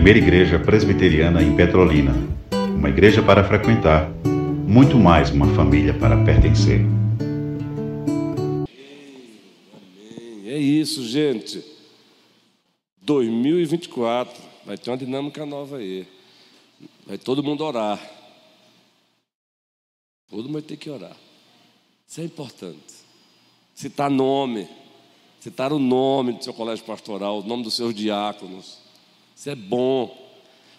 primeira 0.00 0.18
igreja 0.18 0.58
presbiteriana 0.58 1.42
em 1.42 1.54
Petrolina. 1.54 2.14
Uma 2.74 2.88
igreja 2.88 3.22
para 3.22 3.44
frequentar, 3.44 4.10
muito 4.66 4.96
mais 4.96 5.28
uma 5.28 5.46
família 5.54 5.92
para 5.92 6.16
pertencer. 6.24 6.80
É 10.46 10.56
isso, 10.56 11.06
gente. 11.06 11.62
2024 13.02 14.42
vai 14.64 14.78
ter 14.78 14.88
uma 14.88 14.96
dinâmica 14.96 15.44
nova 15.44 15.76
aí. 15.76 16.08
Vai 17.06 17.18
todo 17.18 17.42
mundo 17.42 17.62
orar. 17.62 18.00
Todo 20.30 20.44
mundo 20.44 20.54
vai 20.54 20.62
ter 20.62 20.78
que 20.78 20.88
orar. 20.88 21.14
Isso 22.08 22.22
é 22.22 22.24
importante. 22.24 22.94
Citar 23.74 24.08
nome. 24.08 24.66
Citar 25.40 25.74
o 25.74 25.78
nome 25.78 26.32
do 26.32 26.42
seu 26.42 26.54
colégio 26.54 26.86
pastoral, 26.86 27.40
o 27.40 27.46
nome 27.46 27.64
dos 27.64 27.76
seus 27.76 27.94
diáconos. 27.94 28.79
Isso 29.40 29.48
é 29.48 29.54
bom. 29.54 30.14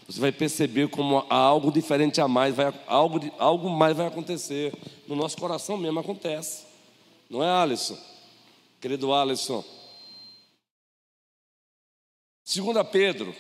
Você 0.05 0.19
vai 0.19 0.31
perceber 0.31 0.87
como 0.87 1.25
algo 1.31 1.71
diferente 1.71 2.21
a 2.21 2.27
mais, 2.27 2.53
vai, 2.53 2.71
algo, 2.85 3.19
algo 3.39 3.67
mais 3.67 3.97
vai 3.97 4.05
acontecer. 4.05 4.71
No 5.07 5.15
nosso 5.15 5.35
coração 5.35 5.77
mesmo 5.77 5.99
acontece. 5.99 6.67
Não 7.27 7.43
é, 7.43 7.49
Alisson? 7.49 7.97
Querido 8.79 9.11
Alisson. 9.15 9.65
Segunda 12.43 12.83
Pedro. 12.83 13.35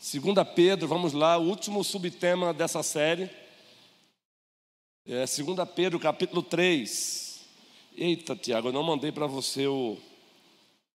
Segunda 0.00 0.44
Pedro, 0.44 0.88
vamos 0.88 1.12
lá, 1.12 1.38
o 1.38 1.46
último 1.46 1.84
subtema 1.84 2.52
dessa 2.52 2.82
série. 2.82 3.30
É, 5.06 5.24
segunda 5.24 5.64
Pedro, 5.64 6.00
capítulo 6.00 6.42
3. 6.42 7.42
Eita, 7.96 8.34
Tiago, 8.34 8.70
eu 8.70 8.72
não 8.72 8.82
mandei 8.82 9.12
para 9.12 9.28
você 9.28 9.68
o, 9.68 9.96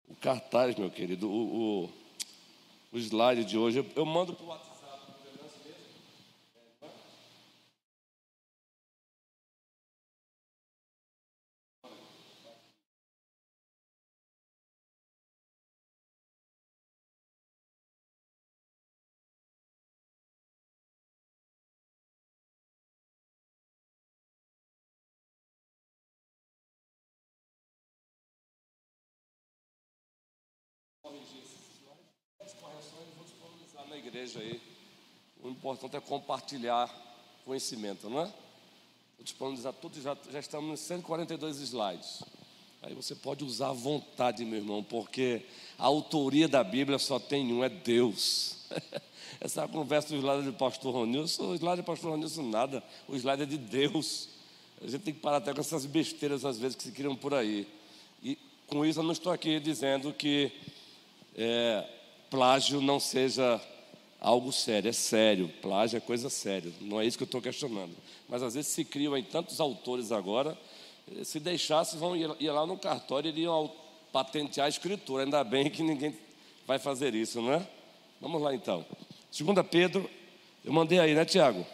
o 0.08 0.16
cartaz, 0.16 0.74
meu 0.74 0.90
querido, 0.90 1.30
o, 1.30 1.84
o 1.84 2.01
o 2.92 2.98
slide 2.98 3.44
de 3.44 3.56
hoje. 3.56 3.84
Eu, 3.96 4.04
mando 4.04 4.34
para 4.34 4.44
o 4.44 4.48
WhatsApp. 4.48 4.72
Igreja 34.12 34.40
aí. 34.40 34.60
O 35.42 35.48
importante 35.48 35.96
é 35.96 36.00
compartilhar 36.00 36.86
conhecimento, 37.46 38.10
não 38.10 38.20
é? 38.20 38.24
Vou 38.26 39.24
disponibilizar 39.24 39.72
tudo, 39.72 39.98
já, 40.02 40.14
já 40.30 40.38
estamos 40.38 40.70
em 40.70 40.84
142 40.84 41.58
slides. 41.60 42.22
Aí 42.82 42.94
você 42.94 43.14
pode 43.14 43.42
usar 43.42 43.70
à 43.70 43.72
vontade, 43.72 44.44
meu 44.44 44.58
irmão, 44.58 44.84
porque 44.84 45.46
a 45.78 45.86
autoria 45.86 46.46
da 46.46 46.62
Bíblia 46.62 46.98
só 46.98 47.18
tem 47.18 47.50
um, 47.54 47.64
é 47.64 47.70
Deus. 47.70 48.58
Essa 49.40 49.66
conversa 49.66 50.10
do 50.10 50.16
slide 50.16 50.44
do 50.44 50.52
pastor 50.52 50.92
Ronilson, 50.92 51.44
o 51.44 51.54
slide 51.54 51.80
do 51.80 51.86
pastor 51.86 52.10
Ronilson 52.10 52.42
nada, 52.42 52.84
o 53.08 53.16
slide 53.16 53.44
é 53.44 53.46
de 53.46 53.56
Deus. 53.56 54.28
A 54.82 54.88
gente 54.88 55.02
tem 55.02 55.14
que 55.14 55.20
parar 55.20 55.38
até 55.38 55.54
com 55.54 55.60
essas 55.60 55.86
besteiras 55.86 56.44
às 56.44 56.58
vezes 56.58 56.76
que 56.76 56.82
se 56.82 56.92
criam 56.92 57.16
por 57.16 57.32
aí. 57.32 57.66
E 58.22 58.36
com 58.66 58.84
isso 58.84 59.00
eu 59.00 59.04
não 59.04 59.12
estou 59.12 59.32
aqui 59.32 59.58
dizendo 59.58 60.12
que 60.12 60.52
é, 61.34 61.88
plágio 62.28 62.82
não 62.82 63.00
seja 63.00 63.60
algo 64.22 64.52
sério, 64.52 64.88
é 64.88 64.92
sério, 64.92 65.48
plágio 65.60 65.96
é 65.96 66.00
coisa 66.00 66.30
séria, 66.30 66.72
não 66.80 67.00
é 67.00 67.04
isso 67.04 67.18
que 67.18 67.24
eu 67.24 67.26
estou 67.26 67.42
questionando. 67.42 67.94
Mas 68.28 68.40
às 68.40 68.54
vezes 68.54 68.70
se 68.70 68.84
criam 68.84 69.14
aí 69.14 69.22
tantos 69.24 69.60
autores 69.60 70.12
agora, 70.12 70.56
se 71.24 71.40
deixasse, 71.40 71.96
vão 71.96 72.14
ir 72.16 72.50
lá 72.50 72.64
no 72.64 72.78
cartório 72.78 73.28
e 73.28 73.32
iriam 73.32 73.70
patentear 74.12 74.66
a 74.66 74.68
escritura, 74.68 75.24
ainda 75.24 75.42
bem 75.42 75.68
que 75.68 75.82
ninguém 75.82 76.16
vai 76.64 76.78
fazer 76.78 77.16
isso, 77.16 77.42
não 77.42 77.52
é? 77.52 77.68
Vamos 78.20 78.40
lá 78.40 78.54
então. 78.54 78.86
Segunda 79.28 79.64
Pedro, 79.64 80.08
eu 80.64 80.72
mandei 80.72 81.00
aí, 81.00 81.14
né, 81.14 81.24
Tiago? 81.24 81.66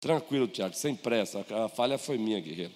Tranquilo, 0.00 0.48
Tiago, 0.48 0.74
sem 0.74 0.96
pressa, 0.96 1.44
a 1.50 1.68
falha 1.68 1.98
foi 1.98 2.16
minha, 2.16 2.40
guerreiro. 2.40 2.72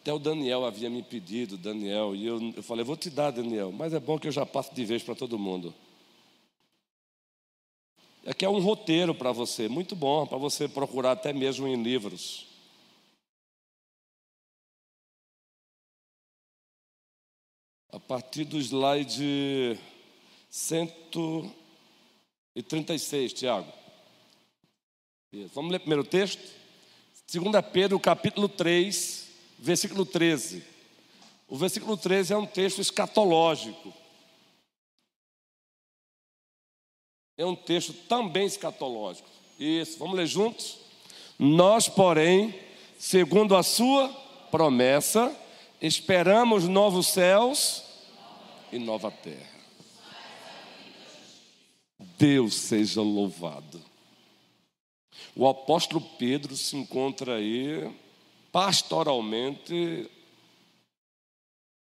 Até 0.00 0.12
o 0.14 0.18
Daniel 0.18 0.64
havia 0.64 0.88
me 0.88 1.02
pedido, 1.02 1.58
Daniel, 1.58 2.16
e 2.16 2.26
eu, 2.26 2.40
eu 2.56 2.62
falei, 2.62 2.82
vou 2.82 2.96
te 2.96 3.10
dar, 3.10 3.30
Daniel, 3.30 3.70
mas 3.70 3.92
é 3.92 4.00
bom 4.00 4.18
que 4.18 4.26
eu 4.26 4.32
já 4.32 4.46
passo 4.46 4.74
de 4.74 4.82
vez 4.82 5.02
para 5.02 5.14
todo 5.14 5.38
mundo. 5.38 5.74
Aqui 8.26 8.46
é 8.46 8.48
um 8.48 8.60
roteiro 8.60 9.14
para 9.14 9.30
você, 9.30 9.68
muito 9.68 9.94
bom, 9.94 10.26
para 10.26 10.38
você 10.38 10.66
procurar 10.66 11.12
até 11.12 11.34
mesmo 11.34 11.68
em 11.68 11.82
livros. 11.82 12.46
A 17.92 18.00
partir 18.00 18.44
do 18.44 18.58
slide 18.58 19.78
136, 20.48 23.34
Tiago. 23.34 23.70
Vamos 25.54 25.72
ler 25.72 25.80
primeiro 25.80 26.02
o 26.02 26.06
texto? 26.06 26.40
2 27.30 27.44
Pedro, 27.70 28.00
capítulo 28.00 28.48
3, 28.48 29.19
versículo 29.60 30.06
13. 30.06 30.64
O 31.46 31.56
versículo 31.56 31.96
13 31.96 32.32
é 32.32 32.36
um 32.36 32.46
texto 32.46 32.80
escatológico. 32.80 33.92
É 37.36 37.44
um 37.44 37.54
texto 37.54 37.92
também 38.08 38.46
escatológico. 38.46 39.28
Isso, 39.58 39.98
vamos 39.98 40.16
ler 40.16 40.26
juntos? 40.26 40.78
Nós, 41.38 41.88
porém, 41.88 42.54
segundo 42.98 43.56
a 43.56 43.62
sua 43.62 44.08
promessa, 44.50 45.34
esperamos 45.80 46.68
novos 46.68 47.08
céus 47.08 47.82
e 48.72 48.78
nova 48.78 49.10
terra. 49.10 49.60
Deus 52.18 52.54
seja 52.54 53.00
louvado. 53.00 53.82
O 55.34 55.48
apóstolo 55.48 56.00
Pedro 56.18 56.56
se 56.56 56.76
encontra 56.76 57.36
aí 57.36 57.90
pastoralmente 58.52 60.10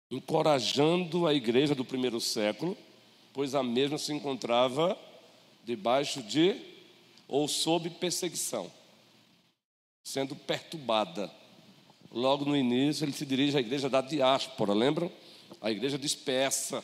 encorajando 0.09 1.27
a 1.27 1.33
igreja 1.33 1.75
do 1.75 1.83
primeiro 1.83 2.19
século, 2.21 2.77
pois 3.33 3.55
a 3.55 3.63
mesma 3.63 3.97
se 3.97 4.13
encontrava 4.13 4.97
debaixo 5.63 6.21
de 6.23 6.55
ou 7.27 7.47
sob 7.47 7.89
perseguição, 7.89 8.71
sendo 10.03 10.35
perturbada. 10.35 11.31
Logo 12.11 12.45
no 12.45 12.55
início, 12.55 13.03
ele 13.03 13.11
se 13.11 13.25
dirige 13.25 13.57
à 13.57 13.59
igreja 13.59 13.89
da 13.89 13.99
diáspora, 13.99 14.73
lembram? 14.73 15.11
A 15.59 15.71
igreja 15.71 15.97
dispersa. 15.97 16.83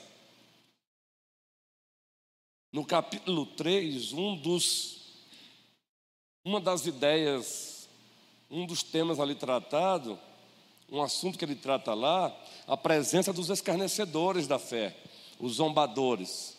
No 2.74 2.86
capítulo 2.86 3.46
3, 3.46 4.14
um 4.14 4.36
dos, 4.36 5.24
uma 6.44 6.60
das 6.60 6.86
ideias 6.86 7.81
um 8.52 8.66
dos 8.66 8.84
temas 8.84 9.20
ali 9.20 9.34
tratado, 9.34 10.20
um 10.90 11.02
assunto 11.02 11.40
que 11.40 11.46
ele 11.46 11.56
trata 11.56 11.94
lá, 11.94 12.38
a 12.68 12.76
presença 12.76 13.32
dos 13.32 13.50
escarnecedores 13.50 14.46
da 14.46 14.60
fé, 14.60 14.96
os 15.40 15.54
zombadores. 15.54 16.58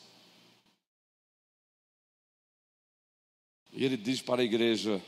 E 3.70 3.84
ele 3.84 3.98
diz 3.98 4.22
para 4.22 4.40
a 4.40 4.44
igreja: 4.44 5.02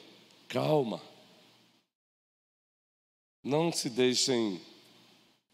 calma, 0.47 1.00
não 3.43 3.72
se 3.72 3.89
deixem 3.89 4.60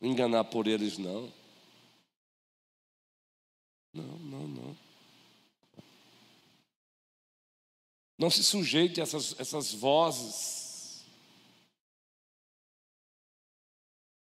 enganar 0.03 0.44
por 0.44 0.67
eles, 0.67 0.99
não. 0.99 1.33
Não, 3.93 4.19
não, 4.19 4.49
não. 4.49 4.76
Não 8.19 8.31
se 8.31 8.44
sujeite 8.44 9.00
a 9.00 9.05
essas, 9.05 9.38
essas 9.38 9.73
vozes 9.73 10.60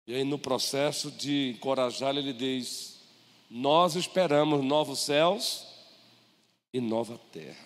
E 0.08 0.14
aí, 0.14 0.24
no 0.24 0.38
processo 0.38 1.10
de 1.10 1.54
encorajá-lo, 1.56 2.20
ele 2.20 2.34
diz: 2.34 3.00
Nós 3.50 3.96
esperamos 3.96 4.64
novos 4.64 5.00
céus 5.00 5.66
e 6.72 6.80
nova 6.80 7.20
terra. 7.32 7.66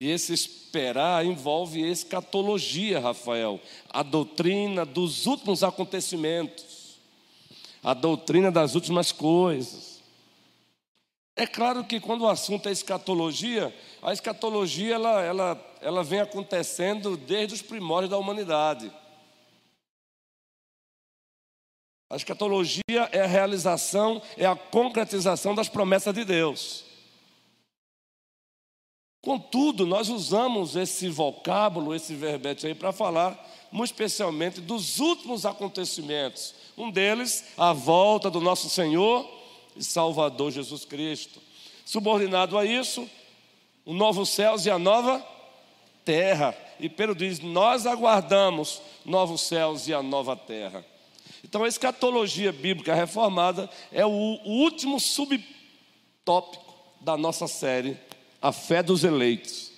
E 0.00 0.08
esse 0.10 0.32
esperar 0.32 1.24
envolve 1.24 1.80
escatologia, 1.80 3.00
Rafael, 3.00 3.60
a 3.90 4.02
doutrina 4.02 4.84
dos 4.86 5.26
últimos 5.26 5.64
acontecimentos, 5.64 6.98
a 7.82 7.94
doutrina 7.94 8.50
das 8.50 8.76
últimas 8.76 9.10
coisas. 9.10 9.98
É 11.34 11.46
claro 11.46 11.84
que 11.84 12.00
quando 12.00 12.22
o 12.22 12.28
assunto 12.28 12.68
é 12.68 12.72
escatologia, 12.72 13.74
a 14.02 14.12
escatologia 14.12 14.94
ela, 14.94 15.22
ela, 15.22 15.76
ela 15.80 16.04
vem 16.04 16.20
acontecendo 16.20 17.16
desde 17.16 17.54
os 17.54 17.62
primórdios 17.62 18.10
da 18.10 18.18
humanidade. 18.18 18.92
A 22.10 22.16
escatologia 22.16 22.82
é 23.12 23.20
a 23.20 23.26
realização, 23.26 24.22
é 24.36 24.46
a 24.46 24.56
concretização 24.56 25.54
das 25.54 25.68
promessas 25.68 26.14
de 26.14 26.24
Deus. 26.24 26.84
Contudo, 29.20 29.84
nós 29.84 30.08
usamos 30.08 30.74
esse 30.74 31.08
vocábulo, 31.08 31.94
esse 31.94 32.14
verbete 32.14 32.66
aí, 32.66 32.74
para 32.74 32.92
falar 32.92 33.38
muito 33.70 33.90
especialmente 33.90 34.60
dos 34.60 35.00
últimos 35.00 35.44
acontecimentos. 35.44 36.54
Um 36.78 36.90
deles, 36.90 37.44
a 37.58 37.74
volta 37.74 38.30
do 38.30 38.40
nosso 38.40 38.70
Senhor 38.70 39.28
e 39.76 39.84
Salvador 39.84 40.50
Jesus 40.50 40.86
Cristo. 40.86 41.40
Subordinado 41.84 42.56
a 42.56 42.64
isso, 42.64 43.08
o 43.84 43.92
novo 43.92 44.24
céus 44.24 44.64
e 44.64 44.70
a 44.70 44.78
nova 44.78 45.22
terra. 46.04 46.56
E 46.80 46.88
Pedro 46.88 47.14
diz: 47.14 47.40
Nós 47.40 47.86
aguardamos 47.86 48.80
novos 49.04 49.42
céus 49.42 49.88
e 49.88 49.92
a 49.92 50.02
nova 50.02 50.36
terra. 50.36 50.84
Então, 51.44 51.64
a 51.64 51.68
escatologia 51.68 52.52
bíblica 52.52 52.94
reformada 52.94 53.70
é 53.92 54.04
o 54.04 54.10
último 54.44 54.98
subtópico 54.98 56.64
da 57.00 57.16
nossa 57.16 57.46
série, 57.46 57.96
A 58.40 58.52
Fé 58.52 58.82
dos 58.82 59.04
Eleitos. 59.04 59.70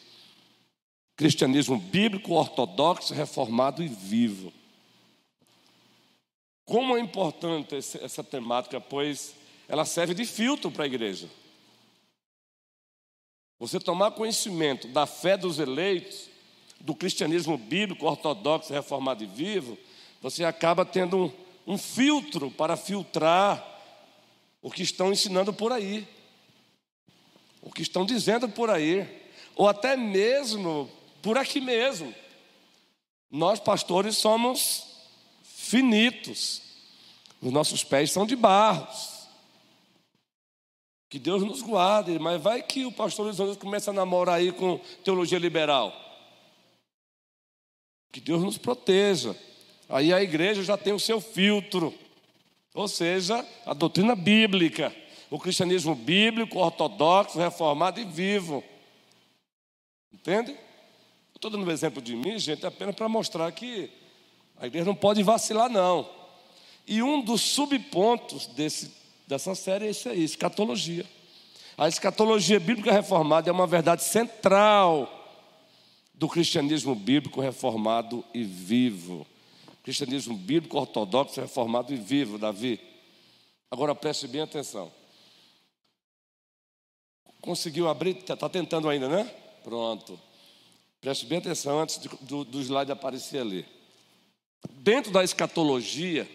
Cristianismo 1.16 1.78
bíblico, 1.78 2.32
ortodoxo, 2.32 3.12
reformado 3.12 3.82
e 3.82 3.88
vivo. 3.88 4.52
Como 6.64 6.96
é 6.96 7.00
importante 7.00 7.74
essa 7.74 8.24
temática, 8.24 8.80
pois 8.80 9.34
ela 9.68 9.84
serve 9.84 10.14
de 10.14 10.24
filtro 10.24 10.70
para 10.70 10.84
a 10.84 10.86
igreja. 10.86 11.28
Você 13.58 13.78
tomar 13.78 14.12
conhecimento 14.12 14.88
da 14.88 15.04
fé 15.04 15.36
dos 15.36 15.58
eleitos, 15.58 16.30
do 16.80 16.94
cristianismo 16.94 17.58
bíblico, 17.58 18.06
ortodoxo, 18.06 18.72
reformado 18.72 19.22
e 19.22 19.26
vivo, 19.26 19.76
você 20.22 20.44
acaba 20.44 20.84
tendo 20.84 21.24
um, 21.24 21.32
um 21.66 21.78
filtro 21.78 22.50
para 22.50 22.76
filtrar 22.76 23.66
o 24.62 24.70
que 24.70 24.82
estão 24.82 25.12
ensinando 25.12 25.52
por 25.52 25.72
aí, 25.72 26.06
o 27.62 27.70
que 27.70 27.82
estão 27.82 28.04
dizendo 28.04 28.48
por 28.48 28.70
aí, 28.70 29.06
ou 29.54 29.68
até 29.68 29.96
mesmo 29.96 30.90
por 31.22 31.38
aqui 31.38 31.60
mesmo. 31.60 32.14
Nós, 33.30 33.60
pastores, 33.60 34.16
somos 34.16 34.86
finitos, 35.42 36.62
os 37.40 37.52
nossos 37.52 37.84
pés 37.84 38.10
são 38.10 38.26
de 38.26 38.34
barros. 38.34 39.20
Que 41.08 41.18
Deus 41.18 41.42
nos 41.42 41.60
guarde, 41.60 42.18
mas 42.18 42.40
vai 42.40 42.62
que 42.62 42.84
o 42.84 42.92
pastor 42.92 43.34
Luiz 43.34 43.56
começa 43.56 43.90
a 43.90 43.94
namorar 43.94 44.36
aí 44.36 44.52
com 44.52 44.78
teologia 45.02 45.38
liberal. 45.38 45.92
Que 48.12 48.20
Deus 48.20 48.42
nos 48.42 48.56
proteja. 48.56 49.36
Aí 49.90 50.12
a 50.12 50.22
igreja 50.22 50.62
já 50.62 50.76
tem 50.76 50.92
o 50.92 51.00
seu 51.00 51.20
filtro, 51.20 51.92
ou 52.72 52.86
seja, 52.86 53.44
a 53.66 53.74
doutrina 53.74 54.14
bíblica, 54.14 54.94
o 55.28 55.36
cristianismo 55.36 55.96
bíblico, 55.96 56.60
ortodoxo, 56.60 57.36
reformado 57.36 58.00
e 58.00 58.04
vivo. 58.04 58.62
Entende? 60.12 60.56
Estou 61.34 61.50
dando 61.50 61.66
um 61.66 61.70
exemplo 61.72 62.00
de 62.00 62.14
mim, 62.14 62.38
gente, 62.38 62.64
apenas 62.64 62.94
para 62.94 63.08
mostrar 63.08 63.50
que 63.50 63.90
a 64.56 64.68
igreja 64.68 64.86
não 64.86 64.94
pode 64.94 65.24
vacilar, 65.24 65.68
não. 65.68 66.08
E 66.86 67.02
um 67.02 67.20
dos 67.20 67.40
subpontos 67.40 68.46
desse, 68.46 68.92
dessa 69.26 69.56
série 69.56 69.86
é 69.86 69.90
esse 69.90 70.08
aí, 70.08 70.22
escatologia. 70.22 71.04
A 71.76 71.88
escatologia 71.88 72.60
bíblica 72.60 72.92
reformada 72.92 73.50
é 73.50 73.52
uma 73.52 73.66
verdade 73.66 74.04
central 74.04 75.08
do 76.14 76.28
cristianismo 76.28 76.94
bíblico 76.94 77.40
reformado 77.40 78.24
e 78.32 78.44
vivo 78.44 79.26
cristianismo 79.82 80.36
bíblico, 80.36 80.78
ortodoxo, 80.78 81.40
reformado 81.40 81.92
e 81.92 81.96
vivo, 81.96 82.38
Davi. 82.38 82.80
Agora 83.70 83.94
preste 83.94 84.26
bem 84.26 84.42
atenção. 84.42 84.92
Conseguiu 87.40 87.88
abrir? 87.88 88.16
Está 88.16 88.36
tá 88.36 88.48
tentando 88.48 88.88
ainda, 88.88 89.08
né? 89.08 89.24
Pronto. 89.64 90.20
Preste 91.00 91.24
bem 91.24 91.38
atenção 91.38 91.80
antes 91.80 91.98
de, 91.98 92.08
do, 92.22 92.44
do 92.44 92.60
slide 92.60 92.92
aparecer 92.92 93.40
ali. 93.40 93.66
Dentro 94.70 95.10
da 95.10 95.24
escatologia, 95.24 96.28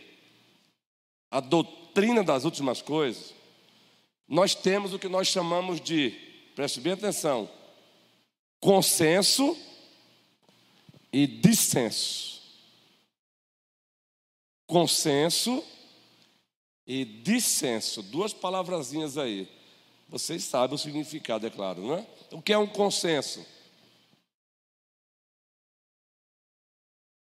a 1.30 1.39
doutrina 1.39 2.24
das 2.24 2.44
últimas 2.45 2.81
coisas, 2.81 3.33
nós 4.27 4.56
temos 4.56 4.94
o 4.94 5.00
que 5.00 5.07
nós 5.07 5.27
chamamos 5.27 5.80
de, 5.80 6.09
preste 6.56 6.80
bem 6.80 6.94
atenção, 6.94 7.48
consenso 8.59 9.56
e 11.13 11.27
dissenso 11.27 12.34
consenso 14.65 15.63
e 16.85 17.03
dissenso, 17.03 18.01
duas 18.03 18.33
palavrazinhas 18.33 19.17
aí. 19.17 19.47
Vocês 20.07 20.44
sabem 20.44 20.75
o 20.75 20.77
significado, 20.77 21.47
é 21.47 21.50
claro, 21.50 21.81
não 21.81 21.95
é? 21.95 22.07
O 22.31 22.41
que 22.41 22.53
é 22.53 22.57
um 22.57 22.67
consenso? 22.67 23.45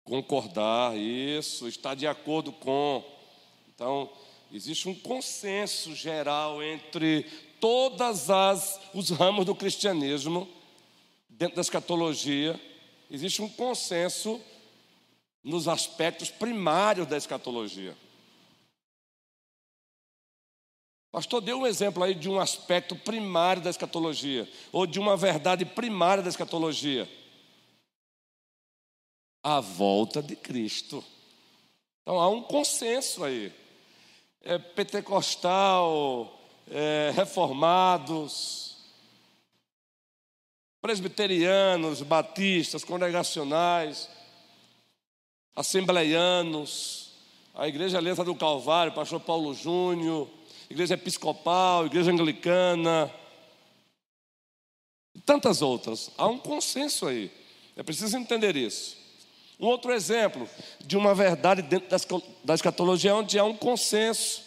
Concordar, 0.04 0.98
isso, 0.98 1.68
estar 1.68 1.96
de 1.96 2.06
acordo 2.06 2.52
com. 2.52 3.04
Então, 3.74 4.12
existe 4.52 4.88
um 4.88 4.94
consenso 4.94 5.96
geral 5.96 6.62
entre 6.62 7.24
todas 7.60 8.30
as 8.30 8.80
os 8.94 9.10
ramos 9.10 9.46
do 9.46 9.56
cristianismo 9.56 10.48
dentro 11.38 11.56
da 11.56 11.62
escatologia, 11.62 12.60
existe 13.12 13.42
um 13.42 13.50
consenso 13.50 14.42
nos 15.46 15.68
aspectos 15.68 16.32
primários 16.32 17.06
da 17.08 17.16
escatologia. 17.16 17.96
Pastor, 21.12 21.40
deu 21.40 21.60
um 21.60 21.68
exemplo 21.68 22.04
aí 22.04 22.16
de 22.16 22.28
um 22.28 22.40
aspecto 22.40 22.96
primário 22.96 23.62
da 23.62 23.70
escatologia, 23.70 24.52
ou 24.72 24.88
de 24.88 25.00
uma 25.00 25.16
verdade 25.16 25.64
primária 25.64 26.24
da 26.24 26.30
escatologia. 26.30 27.08
A 29.44 29.62
volta 29.62 30.22
de 30.22 30.36
Cristo. 30.36 31.04
Então 32.02 32.20
há 32.20 32.28
um 32.28 32.42
consenso 32.42 33.24
aí. 33.24 33.54
É 34.42 34.58
pentecostal, 34.58 36.42
é, 36.70 37.12
reformados, 37.16 38.78
presbiterianos, 40.82 42.02
batistas, 42.02 42.84
congregacionais, 42.84 44.10
assembleianos, 45.56 47.12
a 47.53 47.68
Igreja 47.68 47.98
Aliança 47.98 48.24
do 48.24 48.36
Calvário, 48.36 48.91
Pastor 48.91 49.20
Paulo 49.20 49.53
Júnior, 49.53 50.27
Igreja 50.70 50.96
Episcopal, 50.96 51.86
Igreja 51.86 52.12
Anglicana, 52.12 53.12
e 55.13 55.22
tantas 55.22 55.62
outras. 55.62 56.12
Há 56.18 56.27
um 56.27 56.38
consenso 56.38 57.08
aí. 57.08 57.32
É 57.75 57.84
preciso 57.84 58.18
entender 58.18 58.56
isso. 58.58 58.98
Um 59.58 59.68
outro 59.68 59.94
exemplo 59.94 60.48
de 60.82 60.98
uma 60.98 61.15
verdade 61.15 61.62
dentro 61.62 61.88
da 62.44 62.53
escatologia 62.53 63.15
onde 63.15 63.39
há 63.39 63.44
um 63.46 63.56
consenso. 63.56 64.44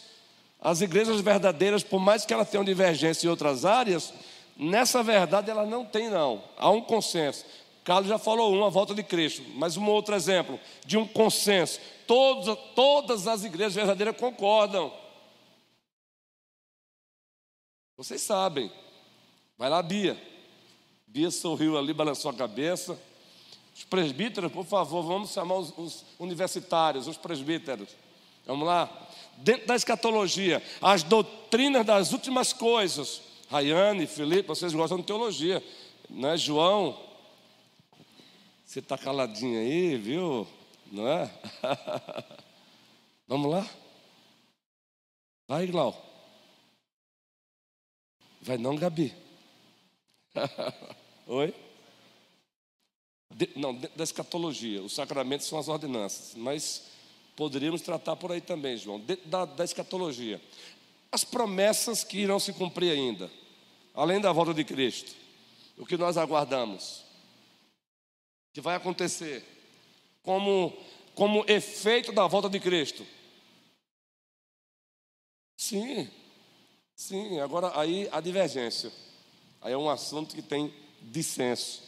As 0.61 0.83
igrejas 0.83 1.21
verdadeiras, 1.21 1.83
por 1.83 1.99
mais 1.99 2.27
que 2.27 2.35
elas 2.35 2.51
tenham 2.51 2.65
divergência 2.65 3.27
em 3.27 3.31
outras 3.31 3.65
áreas, 3.65 4.13
nessa 4.57 5.03
verdade 5.03 5.51
ela 5.51 5.65
não 5.65 5.85
tem 5.85 6.11
não. 6.11 6.43
Há 6.59 6.69
um 6.71 6.83
consenso. 6.83 7.45
Carlos 7.89 8.11
já 8.11 8.19
falou 8.19 8.53
uma 8.53 8.69
volta 8.69 8.95
de 8.95 9.03
Cristo, 9.03 9.43
mas 9.55 9.79
um 9.79 9.89
outro 9.89 10.15
exemplo 10.15 10.61
de 10.85 10.99
um 10.99 11.09
consenso. 11.09 11.81
Todos, 12.07 12.55
todas 12.75 13.27
as 13.27 13.45
igrejas 13.45 13.75
verdadeiras 13.77 14.15
concordam. 14.15 14.93
Vocês 17.97 18.21
sabem. 18.21 18.71
Vai 19.57 19.71
lá, 19.71 19.83
Bia. 19.83 20.23
Bia 21.07 21.31
sorriu 21.31 21.79
ali, 21.79 21.95
balançou 21.95 22.31
a 22.31 22.35
cabeça. 22.35 23.01
Os 23.75 23.85
presbíteros, 23.85 24.53
por 24.53 24.67
favor, 24.67 25.03
vamos 25.03 25.31
chamar 25.31 25.55
os, 25.55 25.73
os 25.79 26.05
universitários, 26.19 27.07
os 27.07 27.17
presbíteros. 27.17 27.89
Vamos 28.45 28.67
lá. 28.67 29.09
Dentro 29.39 29.67
da 29.67 29.75
escatologia, 29.75 30.63
as 30.83 31.03
doutrinas 31.03 31.87
das 31.87 32.13
últimas 32.13 32.53
coisas. 32.53 33.23
Rayane, 33.51 34.07
Felipe, 34.07 34.47
vocês 34.49 34.75
gostam 34.75 34.99
de 34.99 35.05
teologia, 35.05 35.65
né? 36.11 36.37
João, 36.37 37.08
você 38.69 38.81
está 38.81 38.99
caladinho 38.99 39.59
aí, 39.59 39.97
viu? 39.97 40.47
Não 40.93 41.09
é? 41.09 41.31
Vamos 43.27 43.51
lá? 43.51 43.67
Vai, 45.47 45.67
Glau. 45.67 45.97
Vai 48.43 48.59
não, 48.59 48.77
Gabi? 48.77 49.15
Oi? 51.27 51.55
De, 53.35 53.49
não, 53.57 53.75
da 53.75 54.05
escatologia. 54.05 54.83
Os 54.83 54.95
sacramentos 54.95 55.47
são 55.47 55.59
as 55.59 55.69
ordenanças. 55.69 56.35
Mas 56.35 56.91
poderíamos 57.35 57.81
tratar 57.81 58.17
por 58.17 58.33
aí 58.33 58.43
também, 58.43 58.77
João. 58.77 59.01
De, 59.01 59.17
da, 59.17 59.47
da 59.47 59.65
escatologia. 59.65 60.39
As 61.11 61.25
promessas 61.25 62.05
que 62.05 62.19
irão 62.19 62.39
se 62.39 62.53
cumprir 62.53 62.93
ainda. 62.93 63.31
Além 63.95 64.21
da 64.21 64.31
volta 64.31 64.53
de 64.53 64.63
Cristo. 64.63 65.17
O 65.79 65.87
que 65.87 65.97
nós 65.97 66.19
aguardamos? 66.19 67.08
Que 68.59 68.63
vai 68.63 68.75
acontecer 68.75 69.45
como, 70.21 70.77
como 71.15 71.45
efeito 71.47 72.11
da 72.11 72.27
volta 72.27 72.49
de 72.49 72.59
Cristo. 72.59 73.07
Sim, 75.57 76.11
sim. 76.97 77.39
Agora, 77.39 77.71
aí 77.79 78.09
a 78.11 78.21
divergência. 78.21 78.91
Aí 79.61 79.73
é 79.73 79.79
um 79.79 79.89
assunto 79.89 80.35
que 80.35 80.43
tem 80.43 80.75
dissenso. 81.01 81.85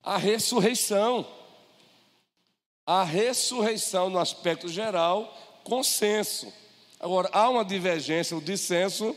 A 0.00 0.16
ressurreição. 0.16 1.26
A 2.86 3.02
ressurreição, 3.02 4.08
no 4.08 4.20
aspecto 4.20 4.68
geral, 4.68 5.36
consenso. 5.64 6.52
Agora, 7.00 7.28
há 7.32 7.50
uma 7.50 7.64
divergência, 7.64 8.36
o 8.36 8.40
dissenso 8.40 9.16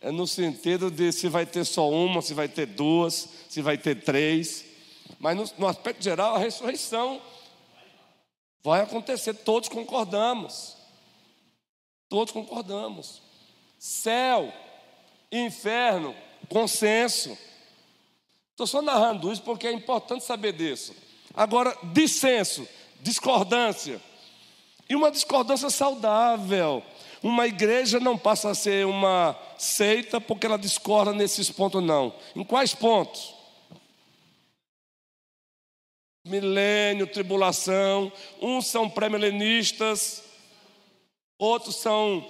é 0.00 0.10
no 0.10 0.26
sentido 0.26 0.90
de 0.90 1.12
se 1.12 1.28
vai 1.28 1.44
ter 1.44 1.66
só 1.66 1.90
uma, 1.90 2.22
se 2.22 2.32
vai 2.32 2.48
ter 2.48 2.64
duas, 2.64 3.28
se 3.50 3.60
vai 3.60 3.76
ter 3.76 4.02
três. 4.02 4.67
Mas 5.18 5.36
no, 5.36 5.44
no 5.58 5.66
aspecto 5.66 6.02
geral, 6.02 6.36
a 6.36 6.38
ressurreição 6.38 7.20
vai 8.62 8.82
acontecer, 8.82 9.34
todos 9.34 9.68
concordamos. 9.68 10.76
Todos 12.08 12.32
concordamos. 12.32 13.20
Céu, 13.78 14.52
inferno, 15.30 16.14
consenso. 16.48 17.36
Estou 18.50 18.66
só 18.66 18.80
narrando 18.80 19.32
isso 19.32 19.42
porque 19.42 19.66
é 19.66 19.72
importante 19.72 20.24
saber 20.24 20.52
disso. 20.52 20.94
Agora, 21.34 21.76
dissenso, 21.92 22.66
discordância. 23.00 24.00
E 24.88 24.96
uma 24.96 25.10
discordância 25.10 25.70
saudável. 25.70 26.82
Uma 27.22 27.46
igreja 27.46 28.00
não 28.00 28.16
passa 28.16 28.50
a 28.50 28.54
ser 28.54 28.86
uma 28.86 29.36
seita 29.58 30.20
porque 30.20 30.46
ela 30.46 30.58
discorda 30.58 31.12
nesses 31.12 31.50
pontos, 31.50 31.82
não. 31.82 32.12
Em 32.34 32.44
quais 32.44 32.74
pontos? 32.74 33.37
Milênio, 36.28 37.06
tribulação. 37.06 38.12
Uns 38.40 38.66
são 38.66 38.88
pré-milenistas, 38.88 40.22
outros 41.38 41.76
são 41.76 42.26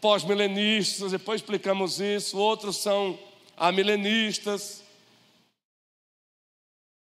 pós-milenistas, 0.00 1.12
depois 1.12 1.40
explicamos 1.40 2.00
isso. 2.00 2.38
Outros 2.38 2.76
são 2.76 3.18
amilenistas. 3.56 4.82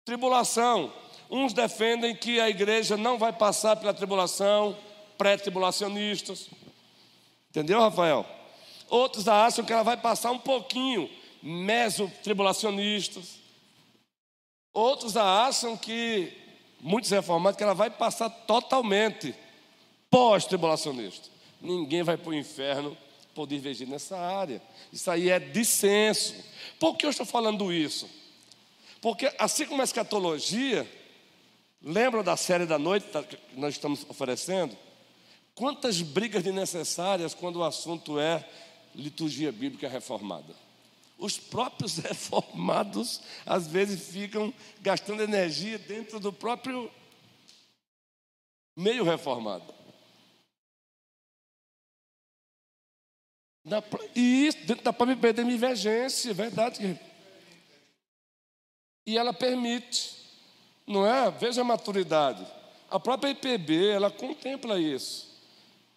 Tribulação. 0.04 0.92
Uns 1.30 1.52
defendem 1.52 2.14
que 2.16 2.40
a 2.40 2.48
igreja 2.48 2.96
não 2.96 3.18
vai 3.18 3.32
passar 3.32 3.76
pela 3.76 3.92
tribulação, 3.92 4.76
pré-tribulacionistas. 5.18 6.48
Entendeu, 7.50 7.80
Rafael? 7.80 8.24
Outros 8.88 9.28
acham 9.28 9.64
que 9.64 9.72
ela 9.72 9.82
vai 9.82 9.96
passar 9.96 10.30
um 10.30 10.38
pouquinho, 10.38 11.10
meso-tribulacionistas. 11.42 13.37
Outros 14.78 15.16
acham 15.16 15.76
que, 15.76 16.32
muitos 16.80 17.10
reformados, 17.10 17.56
que 17.56 17.64
ela 17.64 17.74
vai 17.74 17.90
passar 17.90 18.30
totalmente 18.30 19.34
pós-tribulacionista. 20.08 21.28
Ninguém 21.60 22.04
vai 22.04 22.16
para 22.16 22.30
o 22.30 22.34
inferno 22.34 22.96
por 23.34 23.48
divergir 23.48 23.88
nessa 23.88 24.16
área. 24.16 24.62
Isso 24.92 25.10
aí 25.10 25.30
é 25.30 25.40
dissenso. 25.40 26.32
Por 26.78 26.96
que 26.96 27.06
eu 27.06 27.10
estou 27.10 27.26
falando 27.26 27.72
isso? 27.72 28.08
Porque 29.00 29.34
assim 29.36 29.66
como 29.66 29.80
a 29.80 29.84
escatologia, 29.84 30.88
lembra 31.82 32.22
da 32.22 32.36
série 32.36 32.64
da 32.64 32.78
noite 32.78 33.08
que 33.28 33.36
nós 33.56 33.74
estamos 33.74 34.06
oferecendo? 34.08 34.78
Quantas 35.56 36.00
brigas 36.02 36.44
desnecessárias 36.44 37.34
quando 37.34 37.56
o 37.56 37.64
assunto 37.64 38.16
é 38.20 38.48
liturgia 38.94 39.50
bíblica 39.50 39.88
reformada? 39.88 40.54
Os 41.18 41.36
próprios 41.36 41.98
reformados 41.98 43.20
às 43.44 43.66
vezes 43.66 44.08
ficam 44.08 44.54
gastando 44.80 45.22
energia 45.22 45.78
dentro 45.78 46.20
do 46.20 46.32
próprio 46.32 46.90
meio 48.76 49.02
reformado. 49.02 49.74
E 54.14 54.46
isso 54.46 54.58
dentro 54.64 54.84
da 54.84 54.92
própria 54.92 55.12
é 56.30 56.34
verdade. 56.34 56.98
E 59.06 59.18
ela 59.18 59.34
permite, 59.34 60.16
não 60.86 61.06
é? 61.06 61.30
Veja 61.30 61.60
a 61.60 61.64
maturidade. 61.64 62.46
A 62.90 62.98
própria 62.98 63.30
IPB, 63.30 63.88
ela 63.90 64.10
contempla 64.10 64.80
isso. 64.80 65.28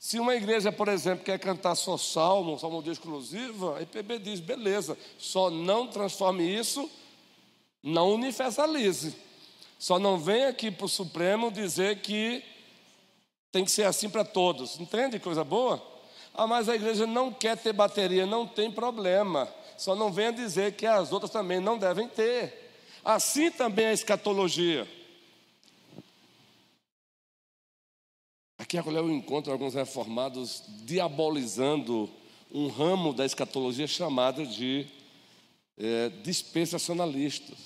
Se 0.01 0.20
uma 0.20 0.34
igreja, 0.36 0.72
por 0.72 0.88
exemplo, 0.88 1.24
quer 1.24 1.38
cantar 1.38 1.75
só 1.75 1.96
salmo, 1.96 2.58
salmo 2.58 2.81
de 2.81 2.89
exclusiva, 2.89 3.77
a 3.77 3.84
IPB 3.84 4.17
diz, 4.17 4.39
beleza, 4.39 4.98
só 5.15 5.51
não 5.51 5.86
transforme 5.86 6.43
isso, 6.43 6.89
não 7.84 8.15
universalize. 8.15 9.15
Só 9.77 10.00
não 10.00 10.17
venha 10.17 10.50
aqui 10.50 10.72
para 10.72 10.88
o 10.88 10.89
Supremo 10.89 11.51
dizer 11.51 12.01
que 12.01 12.43
tem 13.51 13.63
que 13.63 13.70
ser 13.70 13.84
assim 13.84 14.10
para 14.10 14.25
todos. 14.25 14.79
Entende 14.79 15.20
coisa 15.20 15.43
boa? 15.43 15.79
Ah, 16.34 16.48
mas 16.48 16.67
a 16.67 16.74
igreja 16.74 17.05
não 17.05 17.31
quer 17.31 17.55
ter 17.55 17.72
bateria, 17.72 18.25
não 18.25 18.48
tem 18.48 18.72
problema. 18.72 19.48
Só 19.77 19.93
não 19.93 20.12
venha 20.12 20.34
dizer 20.34 20.74
que 20.74 20.88
as 20.88 21.12
outras 21.12 21.29
também 21.29 21.60
não 21.60 21.77
devem 21.77 22.08
ter. 22.08 22.72
Assim 23.05 23.51
também 23.51 23.86
a 23.86 23.93
escatologia. 23.93 24.88
Aqui 28.71 28.77
agora 28.77 28.99
eu 28.99 29.11
encontro 29.11 29.51
alguns 29.51 29.73
reformados 29.73 30.63
diabolizando 30.85 32.09
um 32.49 32.69
ramo 32.69 33.11
da 33.11 33.25
escatologia 33.25 33.85
chamada 33.85 34.45
de 34.45 34.87
é, 35.77 36.09
dispensacionalistas. 36.23 37.57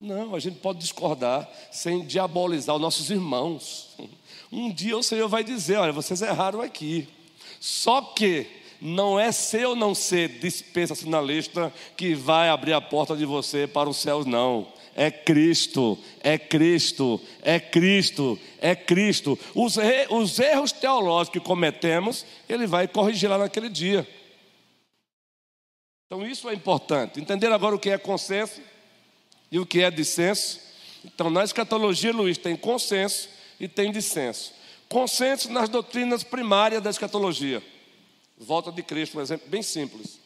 Não, 0.00 0.34
a 0.34 0.40
gente 0.40 0.60
pode 0.60 0.78
discordar 0.78 1.46
sem 1.70 2.06
diabolizar 2.06 2.74
os 2.74 2.80
nossos 2.80 3.10
irmãos. 3.10 3.98
Um 4.50 4.72
dia 4.72 4.96
o 4.96 5.02
Senhor 5.02 5.28
vai 5.28 5.44
dizer: 5.44 5.76
olha, 5.76 5.92
vocês 5.92 6.22
erraram 6.22 6.62
aqui. 6.62 7.06
Só 7.60 8.00
que 8.00 8.46
não 8.80 9.20
é 9.20 9.30
ser 9.30 9.66
ou 9.66 9.76
não 9.76 9.94
ser 9.94 10.38
dispensacionalista 10.38 11.70
que 11.98 12.14
vai 12.14 12.48
abrir 12.48 12.72
a 12.72 12.80
porta 12.80 13.14
de 13.14 13.26
você 13.26 13.66
para 13.66 13.90
os 13.90 13.98
céus, 13.98 14.24
não 14.24 14.77
é 14.98 15.12
Cristo, 15.12 15.96
é 16.24 16.36
Cristo, 16.36 17.20
é 17.40 17.60
Cristo, 17.60 18.36
é 18.60 18.74
Cristo. 18.74 19.38
Os, 19.54 19.76
os 20.10 20.38
erros 20.40 20.72
teológicos 20.72 21.40
que 21.40 21.46
cometemos, 21.46 22.26
Ele 22.48 22.66
vai 22.66 22.88
corrigir 22.88 23.30
lá 23.30 23.38
naquele 23.38 23.68
dia. 23.68 24.04
Então 26.04 26.26
isso 26.26 26.48
é 26.48 26.54
importante. 26.54 27.20
Entender 27.20 27.52
agora 27.52 27.76
o 27.76 27.78
que 27.78 27.90
é 27.90 27.96
consenso 27.96 28.60
e 29.52 29.60
o 29.60 29.64
que 29.64 29.82
é 29.82 29.90
dissenso. 29.90 30.60
Então, 31.04 31.30
na 31.30 31.44
escatologia, 31.44 32.12
Luiz, 32.12 32.36
tem 32.36 32.56
consenso 32.56 33.28
e 33.60 33.68
tem 33.68 33.92
dissenso. 33.92 34.52
Consenso 34.88 35.48
nas 35.52 35.68
doutrinas 35.68 36.24
primárias 36.24 36.82
da 36.82 36.90
escatologia. 36.90 37.62
Volta 38.36 38.72
de 38.72 38.82
Cristo, 38.82 39.18
um 39.18 39.20
exemplo 39.20 39.48
bem 39.48 39.62
simples. 39.62 40.18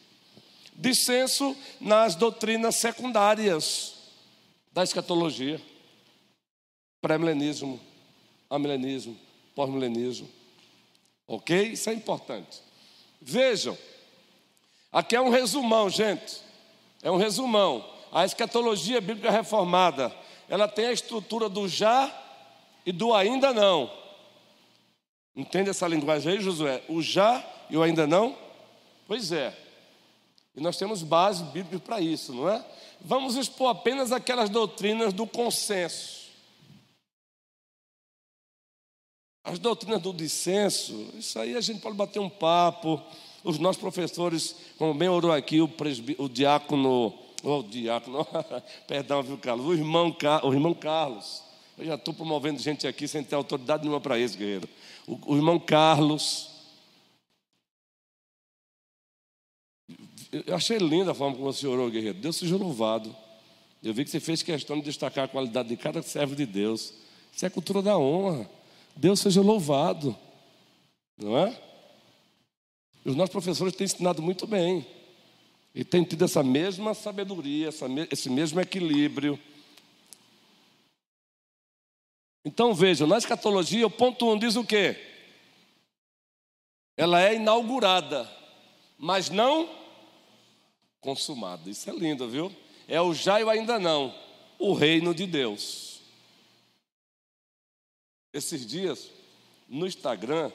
Dissenso 0.73 1.55
nas 1.79 2.15
doutrinas 2.15 2.73
secundárias 2.73 4.01
da 4.73 4.83
escatologia, 4.83 5.61
pré-milenismo, 6.99 7.79
amilenismo, 8.49 9.15
pós-milenismo. 9.55 10.27
Ok? 11.27 11.73
Isso 11.73 11.89
é 11.91 11.93
importante. 11.93 12.59
Vejam, 13.21 13.77
aqui 14.91 15.15
é 15.15 15.21
um 15.21 15.29
resumão, 15.29 15.89
gente. 15.89 16.41
É 17.03 17.11
um 17.11 17.17
resumão. 17.17 17.87
A 18.11 18.25
escatologia 18.25 18.99
bíblica 18.99 19.29
reformada, 19.29 20.11
ela 20.49 20.67
tem 20.67 20.87
a 20.87 20.91
estrutura 20.91 21.47
do 21.47 21.67
já 21.67 22.11
e 22.85 22.91
do 22.91 23.13
ainda 23.13 23.53
não. 23.53 23.91
Entende 25.35 25.69
essa 25.69 25.87
linguagem 25.87 26.33
aí, 26.33 26.41
Josué? 26.41 26.83
O 26.87 27.01
já 27.01 27.43
e 27.69 27.77
o 27.77 27.83
ainda 27.83 28.07
não? 28.07 28.35
Pois 29.07 29.31
é. 29.31 29.55
E 30.55 30.61
nós 30.61 30.77
temos 30.77 31.01
base 31.01 31.43
bíblica 31.45 31.79
para 31.79 31.99
isso, 31.99 32.33
não 32.33 32.49
é? 32.49 32.63
Vamos 33.03 33.35
expor 33.35 33.69
apenas 33.69 34.11
aquelas 34.13 34.49
doutrinas 34.49 35.11
do 35.11 35.27
consenso. 35.27 36.23
As 39.43 39.59
doutrinas 39.59 40.01
do 40.01 40.13
dissenso, 40.13 41.09
isso 41.15 41.37
aí 41.37 41.53
a 41.57 41.59
gente 41.59 41.81
pode 41.81 41.97
bater 41.97 42.19
um 42.19 42.29
papo. 42.29 43.01
Os 43.43 43.59
nossos 43.59 43.81
professores, 43.81 44.55
como 44.77 44.93
bem 44.93 45.09
orou 45.09 45.33
aqui, 45.33 45.59
o, 45.59 45.67
presbi, 45.67 46.15
o 46.17 46.29
diácono, 46.29 47.13
o 47.43 47.61
diácono, 47.61 48.25
perdão, 48.87 49.21
viu, 49.21 49.37
Carlos? 49.37 49.65
O 49.65 49.73
irmão, 49.73 50.15
o 50.43 50.53
irmão 50.53 50.73
Carlos. 50.73 51.43
Eu 51.77 51.85
já 51.85 51.95
estou 51.95 52.13
promovendo 52.13 52.61
gente 52.61 52.87
aqui 52.87 53.05
sem 53.05 53.21
ter 53.21 53.35
autoridade 53.35 53.83
nenhuma 53.83 53.99
para 53.99 54.17
isso, 54.17 54.37
guerreiro. 54.37 54.69
O, 55.05 55.33
o 55.33 55.35
irmão 55.35 55.59
Carlos, 55.59 56.52
Eu 60.45 60.55
achei 60.55 60.77
linda 60.77 61.11
a 61.11 61.13
forma 61.13 61.35
como 61.35 61.51
você 61.51 61.67
orou, 61.67 61.89
guerreiro. 61.89 62.17
Deus 62.17 62.37
seja 62.37 62.57
louvado. 62.57 63.15
Eu 63.83 63.93
vi 63.93 64.03
que 64.03 64.09
você 64.09 64.19
fez 64.19 64.41
questão 64.41 64.77
de 64.77 64.83
destacar 64.83 65.25
a 65.25 65.27
qualidade 65.27 65.69
de 65.69 65.77
cada 65.77 66.01
servo 66.01 66.35
de 66.35 66.45
Deus. 66.45 66.93
Isso 67.33 67.45
é 67.45 67.47
a 67.47 67.51
cultura 67.51 67.81
da 67.81 67.97
honra. 67.97 68.49
Deus 68.95 69.19
seja 69.19 69.41
louvado. 69.41 70.17
Não 71.17 71.37
é? 71.37 71.57
Os 73.05 73.15
nossos 73.15 73.31
professores 73.31 73.75
têm 73.75 73.85
ensinado 73.85 74.21
muito 74.21 74.47
bem. 74.47 74.85
E 75.75 75.83
têm 75.83 76.03
tido 76.03 76.25
essa 76.25 76.43
mesma 76.43 76.93
sabedoria, 76.93 77.69
esse 78.11 78.29
mesmo 78.29 78.59
equilíbrio. 78.59 79.39
Então 82.45 82.73
vejam, 82.73 83.07
na 83.07 83.17
escatologia, 83.17 83.87
o 83.87 83.89
ponto 83.89 84.27
1 84.27 84.31
um 84.31 84.39
diz 84.39 84.55
o 84.55 84.63
quê? 84.63 84.97
ela 86.95 87.21
é 87.21 87.35
inaugurada, 87.35 88.29
mas 88.97 89.29
não 89.29 89.67
consumada. 91.03 91.69
Isso 91.69 91.89
é 91.89 91.93
lindo, 91.93 92.27
viu? 92.27 92.51
É 92.87 92.99
o 92.99 93.13
já 93.13 93.39
e 93.39 93.43
o 93.43 93.49
ainda 93.49 93.77
não, 93.77 94.15
o 94.57 94.73
reino 94.73 95.13
de 95.13 95.27
Deus. 95.27 96.01
Esses 98.33 98.65
dias, 98.65 99.11
no 99.69 99.85
Instagram, 99.85 100.51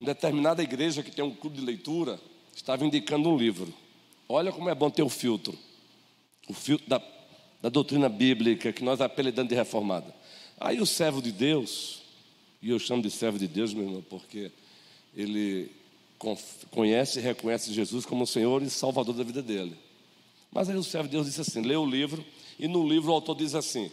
uma 0.00 0.06
determinada 0.06 0.62
igreja 0.62 1.02
que 1.02 1.10
tem 1.10 1.24
um 1.24 1.34
clube 1.34 1.58
de 1.58 1.64
leitura 1.64 2.20
estava 2.54 2.84
indicando 2.84 3.28
um 3.28 3.36
livro. 3.36 3.72
Olha 4.28 4.52
como 4.52 4.68
é 4.68 4.74
bom 4.74 4.88
ter 4.88 5.02
o 5.02 5.08
filtro. 5.08 5.58
O 6.48 6.54
filtro 6.54 6.88
da, 6.88 7.02
da 7.60 7.68
doutrina 7.68 8.08
bíblica 8.08 8.72
que 8.72 8.84
nós 8.84 9.00
apelidamos 9.00 9.48
de 9.48 9.54
reformada. 9.54 10.14
Aí 10.58 10.80
o 10.80 10.86
servo 10.86 11.20
de 11.20 11.32
Deus, 11.32 12.02
e 12.62 12.70
eu 12.70 12.78
chamo 12.78 13.02
de 13.02 13.10
servo 13.10 13.38
de 13.38 13.48
Deus, 13.48 13.74
meu 13.74 13.84
irmão, 13.84 14.04
porque 14.08 14.52
ele 15.14 15.70
conhece 16.70 17.18
e 17.18 17.22
reconhece 17.22 17.72
Jesus 17.72 18.04
como 18.04 18.26
Senhor 18.26 18.62
e 18.62 18.68
Salvador 18.68 19.14
da 19.14 19.24
vida 19.24 19.42
dele. 19.42 19.76
Mas 20.52 20.68
aí 20.68 20.76
o 20.76 20.84
servo 20.84 21.08
de 21.08 21.12
Deus 21.12 21.26
disse 21.26 21.40
assim: 21.40 21.62
lê 21.62 21.76
o 21.76 21.86
livro, 21.86 22.24
e 22.58 22.68
no 22.68 22.86
livro 22.86 23.10
o 23.10 23.14
autor 23.14 23.36
diz 23.36 23.54
assim: 23.54 23.90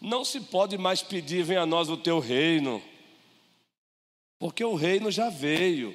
Não 0.00 0.24
se 0.24 0.40
pode 0.40 0.76
mais 0.76 1.02
pedir, 1.02 1.42
venha 1.44 1.62
a 1.62 1.66
nós 1.66 1.88
o 1.88 1.96
teu 1.96 2.18
reino, 2.18 2.82
porque 4.38 4.62
o 4.64 4.74
reino 4.74 5.10
já 5.10 5.30
veio. 5.30 5.94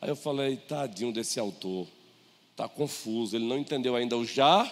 Aí 0.00 0.08
eu 0.08 0.16
falei: 0.16 0.56
tadinho 0.56 1.12
desse 1.12 1.38
autor, 1.38 1.86
está 2.50 2.68
confuso, 2.68 3.36
ele 3.36 3.44
não 3.44 3.58
entendeu 3.58 3.94
ainda 3.94 4.16
o 4.16 4.24
já 4.24 4.70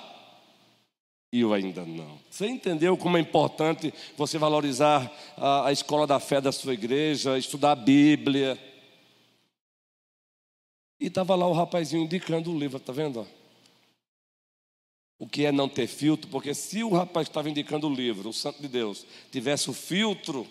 e 1.33 1.45
o 1.45 1.53
ainda 1.53 1.85
não. 1.85 2.19
Você 2.29 2.49
entendeu 2.49 2.97
como 2.97 3.17
é 3.17 3.21
importante 3.21 3.95
você 4.17 4.37
valorizar 4.37 5.13
a, 5.37 5.69
a 5.69 5.73
escola 5.73 6.07
da 6.07 6.19
fé 6.19 6.41
da 6.41 6.51
sua 6.51 6.75
igreja, 6.75 7.39
estudar 7.39 7.73
a 7.73 7.77
Bíblia? 7.77 8.70
E 11.01 11.07
estava 11.07 11.35
lá 11.35 11.47
o 11.47 11.55
rapazinho 11.55 12.03
indicando 12.03 12.53
o 12.53 12.59
livro, 12.59 12.77
está 12.77 12.93
vendo? 12.93 13.27
O 15.19 15.27
que 15.27 15.47
é 15.47 15.53
não 15.53 15.69
ter 15.69 15.87
filtro, 15.87 16.31
porque 16.31 16.53
se 16.53 16.85
o 16.85 16.91
rapaz 16.91 17.27
estava 17.27 17.49
indicando 17.49 17.89
o 17.89 17.95
livro, 17.95 18.29
o 18.29 18.35
Santo 18.35 18.61
de 18.61 18.69
Deus, 18.69 19.07
tivesse 19.33 19.71
o 19.71 19.73
filtro, 19.73 20.47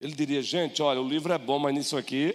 ele 0.00 0.14
diria: 0.14 0.42
gente, 0.42 0.80
olha, 0.80 1.00
o 1.00 1.08
livro 1.08 1.32
é 1.32 1.38
bom, 1.38 1.58
mas 1.58 1.74
nisso 1.74 1.98
aqui, 1.98 2.34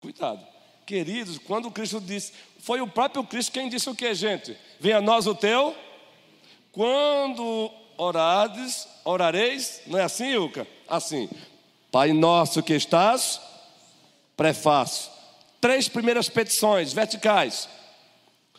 cuidado. 0.00 0.46
Queridos, 0.84 1.38
quando 1.38 1.70
Cristo 1.70 2.00
disse, 2.00 2.32
foi 2.58 2.80
o 2.80 2.88
próprio 2.88 3.24
Cristo 3.24 3.52
quem 3.52 3.68
disse 3.68 3.88
o 3.88 3.94
que, 3.94 4.14
gente? 4.14 4.56
Venha 4.78 4.98
a 4.98 5.02
nós 5.02 5.26
o 5.26 5.34
teu. 5.34 5.74
Quando 6.72 7.70
orades, 7.96 8.86
orareis, 9.04 9.82
não 9.86 9.98
é 9.98 10.04
assim, 10.04 10.28
Ilka? 10.28 10.66
Assim, 10.86 11.28
Pai 11.90 12.12
nosso 12.12 12.62
que 12.62 12.74
estás, 12.74 13.40
prefácio 14.36 15.17
três 15.60 15.88
primeiras 15.88 16.28
petições 16.28 16.92
verticais: 16.92 17.68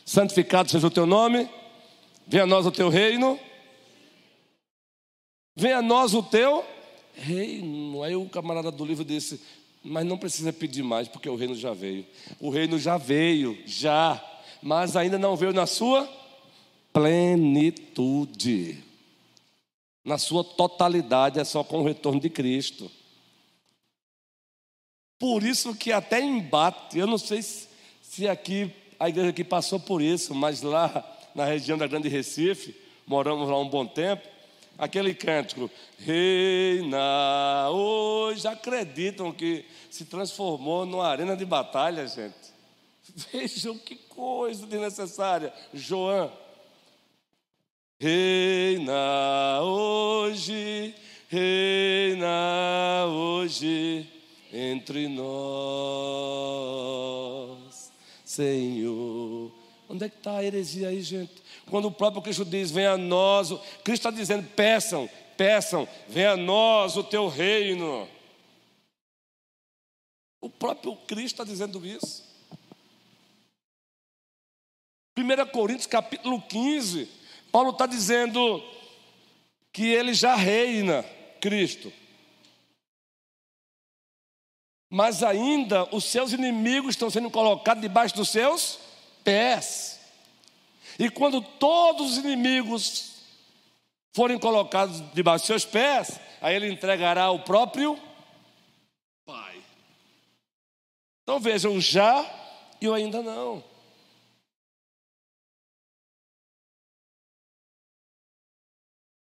santificado 0.05 0.69
seja 0.69 0.87
o 0.87 0.91
teu 0.91 1.05
nome, 1.05 1.49
venha 2.27 2.43
a 2.43 2.47
nós 2.47 2.65
o 2.65 2.71
teu 2.71 2.89
reino, 2.89 3.39
venha 5.55 5.77
a 5.77 5.81
nós 5.81 6.13
o 6.13 6.23
teu 6.23 6.65
reino. 7.13 8.03
Aí 8.03 8.15
o 8.15 8.29
camarada 8.29 8.71
do 8.71 8.85
livro 8.85 9.03
disse: 9.03 9.41
Mas 9.83 10.05
não 10.05 10.17
precisa 10.17 10.53
pedir 10.53 10.83
mais, 10.83 11.07
porque 11.07 11.29
o 11.29 11.35
reino 11.35 11.55
já 11.55 11.73
veio. 11.73 12.05
O 12.39 12.49
reino 12.49 12.77
já 12.79 12.97
veio, 12.97 13.57
já, 13.65 14.23
mas 14.61 14.95
ainda 14.95 15.17
não 15.17 15.35
veio 15.35 15.53
na 15.53 15.65
sua 15.65 16.07
plenitude. 16.93 18.83
Na 20.03 20.17
sua 20.17 20.43
totalidade, 20.43 21.39
é 21.39 21.43
só 21.43 21.63
com 21.63 21.81
o 21.81 21.85
retorno 21.85 22.19
de 22.19 22.29
Cristo. 22.29 22.89
Por 25.19 25.43
isso 25.43 25.75
que 25.75 25.91
até 25.91 26.21
embate, 26.21 26.97
eu 26.97 27.05
não 27.05 27.17
sei 27.17 27.41
se 27.41 28.25
aqui 28.25 28.73
a 28.97 29.09
igreja 29.09 29.29
aqui 29.29 29.43
passou 29.43 29.77
por 29.77 30.01
isso, 30.01 30.33
mas 30.33 30.61
lá 30.61 31.05
na 31.35 31.43
região 31.43 31.77
da 31.77 31.85
Grande 31.85 32.07
Recife, 32.07 32.73
moramos 33.05 33.49
lá 33.49 33.59
um 33.59 33.67
bom 33.67 33.85
tempo, 33.85 34.25
aquele 34.77 35.13
cântico, 35.13 35.69
reina 35.99 37.69
hoje, 37.69 38.47
acreditam 38.47 39.33
que 39.33 39.65
se 39.91 40.05
transformou 40.05 40.85
numa 40.85 41.07
arena 41.07 41.35
de 41.35 41.43
batalha, 41.43 42.07
gente. 42.07 42.33
Vejam 43.31 43.77
que 43.77 43.95
coisa 43.95 44.65
desnecessária. 44.65 45.51
João, 45.73 46.31
reina 47.99 49.61
hoje, 49.61 50.95
reina 51.29 53.05
hoje 53.05 54.18
entre 54.51 55.07
nós, 55.07 55.29
Senhor. 58.25 59.51
Onde 59.87 60.05
é 60.05 60.09
que 60.09 60.17
está 60.17 60.37
a 60.37 60.43
heresia 60.43 60.89
aí, 60.89 61.01
gente? 61.01 61.41
Quando 61.69 61.87
o 61.87 61.91
próprio 61.91 62.21
Cristo 62.21 62.43
diz, 62.45 62.69
venha 62.71 62.91
a 62.91 62.97
nós, 62.97 63.49
Cristo 63.83 64.07
está 64.07 64.11
dizendo, 64.11 64.47
peçam, 64.55 65.09
peçam, 65.37 65.87
venha 66.07 66.31
a 66.31 66.37
nós 66.37 66.95
o 66.97 67.03
teu 67.03 67.27
reino. 67.27 68.07
O 70.41 70.49
próprio 70.49 70.95
Cristo 70.95 71.41
está 71.41 71.43
dizendo 71.43 71.85
isso. 71.85 72.27
1 75.17 75.47
Coríntios 75.51 75.87
capítulo 75.87 76.41
15, 76.41 77.09
Paulo 77.51 77.71
está 77.71 77.85
dizendo 77.85 78.63
que 79.73 79.83
ele 79.87 80.13
já 80.13 80.35
reina, 80.35 81.03
Cristo 81.41 81.91
mas 84.89 85.21
ainda 85.21 85.83
os 85.95 86.05
seus 86.05 86.33
inimigos 86.33 86.91
estão 86.91 87.09
sendo 87.09 87.29
colocados 87.29 87.81
debaixo 87.81 88.15
dos 88.15 88.29
seus 88.29 88.79
pés. 89.23 89.99
E 90.97 91.09
quando 91.09 91.41
todos 91.41 92.13
os 92.13 92.17
inimigos 92.17 93.13
forem 94.15 94.39
colocados 94.39 95.01
debaixo 95.13 95.43
dos 95.43 95.47
seus 95.47 95.65
pés, 95.65 96.19
aí 96.41 96.55
ele 96.55 96.71
entregará 96.71 97.29
o 97.29 97.39
próprio 97.39 97.99
Pai. 99.25 99.61
Então 101.21 101.39
vejam, 101.39 101.79
já 101.79 102.25
e 102.81 102.87
o 102.87 102.93
ainda 102.95 103.21
não. 103.21 103.63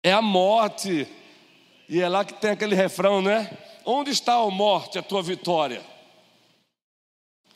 É 0.02 0.12
a 0.12 0.22
morte, 0.22 1.06
e 1.88 2.00
é 2.00 2.08
lá 2.08 2.24
que 2.24 2.34
tem 2.34 2.52
aquele 2.52 2.74
refrão, 2.74 3.20
né? 3.20 3.50
Onde 3.84 4.10
está 4.10 4.34
a 4.34 4.50
morte, 4.50 4.98
a 4.98 5.02
tua 5.02 5.22
vitória? 5.22 5.84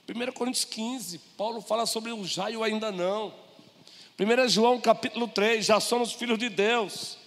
1 0.08 0.32
Coríntios 0.32 0.64
15, 0.64 1.18
Paulo 1.36 1.60
fala 1.62 1.86
sobre 1.86 2.12
o 2.12 2.24
já 2.24 2.50
e 2.50 2.56
o 2.56 2.62
ainda 2.62 2.92
não. 2.92 3.32
1 4.18 4.48
João 4.48 4.80
capítulo 4.80 5.26
3, 5.26 5.64
já 5.64 5.80
somos 5.80 6.12
filhos 6.12 6.38
de 6.38 6.48
Deus. 6.48 7.18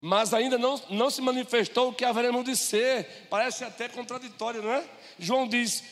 Mas 0.00 0.32
ainda 0.32 0.56
não, 0.56 0.80
não 0.90 1.10
se 1.10 1.20
manifestou 1.20 1.88
o 1.88 1.92
que 1.92 2.04
haveremos 2.04 2.44
de 2.44 2.56
ser. 2.56 3.26
Parece 3.28 3.64
até 3.64 3.88
contraditório, 3.88 4.62
não 4.62 4.72
é? 4.72 4.84
João 5.18 5.48
diz: 5.48 5.82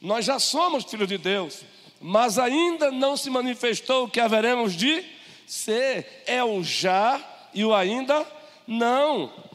Nós 0.00 0.24
já 0.24 0.38
somos 0.38 0.84
filhos 0.84 1.08
de 1.08 1.18
Deus, 1.18 1.62
mas 2.00 2.38
ainda 2.38 2.92
não 2.92 3.16
se 3.16 3.28
manifestou 3.28 4.04
o 4.04 4.10
que 4.10 4.20
haveremos 4.20 4.74
de 4.74 5.04
ser. 5.44 6.22
É 6.24 6.42
o 6.44 6.62
já 6.62 7.20
e 7.52 7.64
o 7.64 7.74
ainda 7.74 8.24
não 8.64 9.47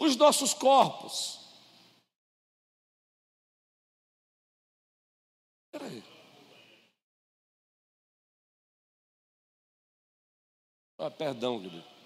os 0.00 0.16
nossos 0.16 0.54
corpos. 0.54 1.38
Peraí. 5.70 6.02
Ah, 10.98 11.10
perdão, 11.10 11.60
querido. 11.60 11.99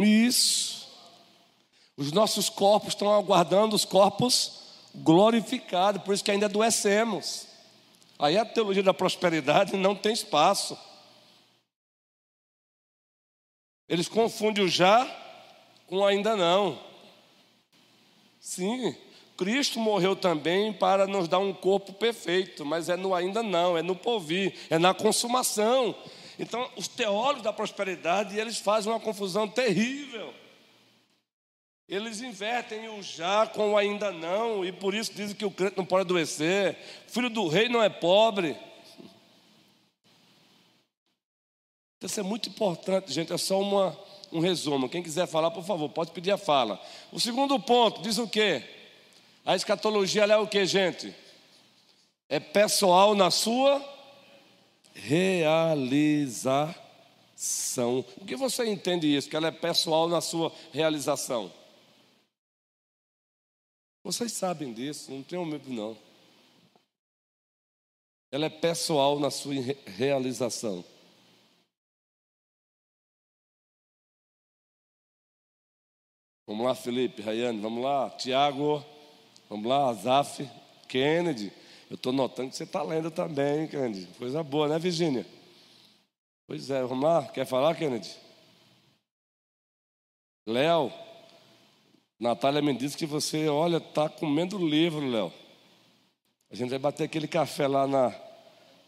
Isso. 0.00 0.86
Os 1.96 2.12
nossos 2.12 2.48
corpos 2.48 2.90
estão 2.90 3.12
aguardando 3.14 3.74
os 3.74 3.84
corpos 3.84 4.62
glorificados, 4.94 6.02
por 6.02 6.14
isso 6.14 6.24
que 6.24 6.30
ainda 6.30 6.46
adoecemos. 6.46 7.46
Aí 8.18 8.36
a 8.36 8.44
teologia 8.44 8.82
da 8.82 8.94
prosperidade 8.94 9.76
não 9.76 9.94
tem 9.94 10.12
espaço. 10.12 10.78
Eles 13.88 14.08
confundem 14.08 14.64
o 14.64 14.68
já 14.68 15.06
com 15.86 16.04
ainda 16.04 16.36
não. 16.36 16.78
Sim, 18.40 18.96
Cristo 19.36 19.78
morreu 19.78 20.16
também 20.16 20.72
para 20.72 21.06
nos 21.06 21.28
dar 21.28 21.38
um 21.38 21.52
corpo 21.52 21.92
perfeito, 21.92 22.64
mas 22.64 22.88
é 22.88 22.96
no 22.96 23.14
ainda 23.14 23.42
não, 23.42 23.76
é 23.76 23.82
no 23.82 23.94
porvir, 23.94 24.54
é 24.70 24.78
na 24.78 24.94
consumação. 24.94 25.94
Então, 26.38 26.70
os 26.76 26.86
teólogos 26.86 27.42
da 27.42 27.52
prosperidade, 27.52 28.38
eles 28.38 28.58
fazem 28.58 28.92
uma 28.92 29.00
confusão 29.00 29.48
terrível. 29.48 30.34
Eles 31.88 32.20
invertem 32.20 32.88
o 32.88 33.02
já 33.02 33.46
com 33.46 33.72
o 33.72 33.76
ainda 33.76 34.10
não, 34.10 34.64
e 34.64 34.72
por 34.72 34.92
isso 34.92 35.14
dizem 35.14 35.36
que 35.36 35.44
o 35.44 35.50
crente 35.50 35.76
não 35.76 35.84
pode 35.84 36.02
adoecer. 36.02 36.76
Filho 37.06 37.30
do 37.30 37.46
rei 37.46 37.68
não 37.68 37.82
é 37.82 37.88
pobre. 37.88 38.56
Então, 41.96 42.06
isso 42.06 42.20
é 42.20 42.24
muito 42.24 42.48
importante, 42.48 43.12
gente. 43.12 43.32
É 43.32 43.38
só 43.38 43.60
uma, 43.60 43.96
um 44.32 44.40
resumo. 44.40 44.88
Quem 44.88 45.02
quiser 45.02 45.26
falar, 45.26 45.50
por 45.50 45.64
favor, 45.64 45.88
pode 45.88 46.10
pedir 46.10 46.32
a 46.32 46.36
fala. 46.36 46.80
O 47.12 47.20
segundo 47.20 47.58
ponto 47.58 48.02
diz 48.02 48.18
o 48.18 48.28
quê? 48.28 48.62
A 49.44 49.54
escatologia 49.54 50.24
é 50.24 50.36
o 50.36 50.46
que, 50.46 50.66
gente? 50.66 51.14
É 52.28 52.40
pessoal 52.40 53.14
na 53.14 53.30
sua 53.30 53.95
realização. 54.96 56.74
O 58.16 58.24
que 58.24 58.34
você 58.34 58.64
entende 58.66 59.14
isso? 59.14 59.28
Que 59.28 59.36
ela 59.36 59.48
é 59.48 59.52
pessoal 59.52 60.08
na 60.08 60.20
sua 60.20 60.52
realização? 60.72 61.52
Vocês 64.02 64.32
sabem 64.32 64.72
disso, 64.72 65.10
não 65.10 65.22
tenham 65.22 65.44
medo 65.44 65.68
não. 65.68 65.98
Ela 68.30 68.46
é 68.46 68.50
pessoal 68.50 69.18
na 69.18 69.30
sua 69.30 69.54
realização. 69.84 70.84
Vamos 76.46 76.64
lá, 76.64 76.74
Felipe, 76.76 77.22
Rayane, 77.22 77.60
vamos 77.60 77.82
lá, 77.82 78.08
Tiago, 78.10 78.84
vamos 79.48 79.66
lá, 79.66 79.88
Azaf, 79.88 80.48
Kennedy. 80.88 81.52
Eu 81.88 81.94
estou 81.94 82.12
notando 82.12 82.50
que 82.50 82.56
você 82.56 82.64
está 82.64 82.82
lendo 82.82 83.10
também, 83.10 83.68
Kennedy. 83.68 84.06
Coisa 84.18 84.42
boa, 84.42 84.68
né, 84.68 84.78
Virginia? 84.78 85.26
Pois 86.46 86.70
é, 86.70 86.82
lá, 86.82 87.26
quer 87.28 87.46
falar, 87.46 87.74
Kennedy? 87.76 88.10
Léo, 90.46 90.92
Natália 92.18 92.62
me 92.62 92.76
disse 92.76 92.96
que 92.96 93.06
você, 93.06 93.48
olha, 93.48 93.78
está 93.78 94.08
comendo 94.08 94.58
livro, 94.58 95.08
Léo. 95.08 95.32
A 96.50 96.54
gente 96.54 96.70
vai 96.70 96.78
bater 96.78 97.04
aquele 97.04 97.28
café 97.28 97.66
lá 97.66 97.86
na, 97.86 98.14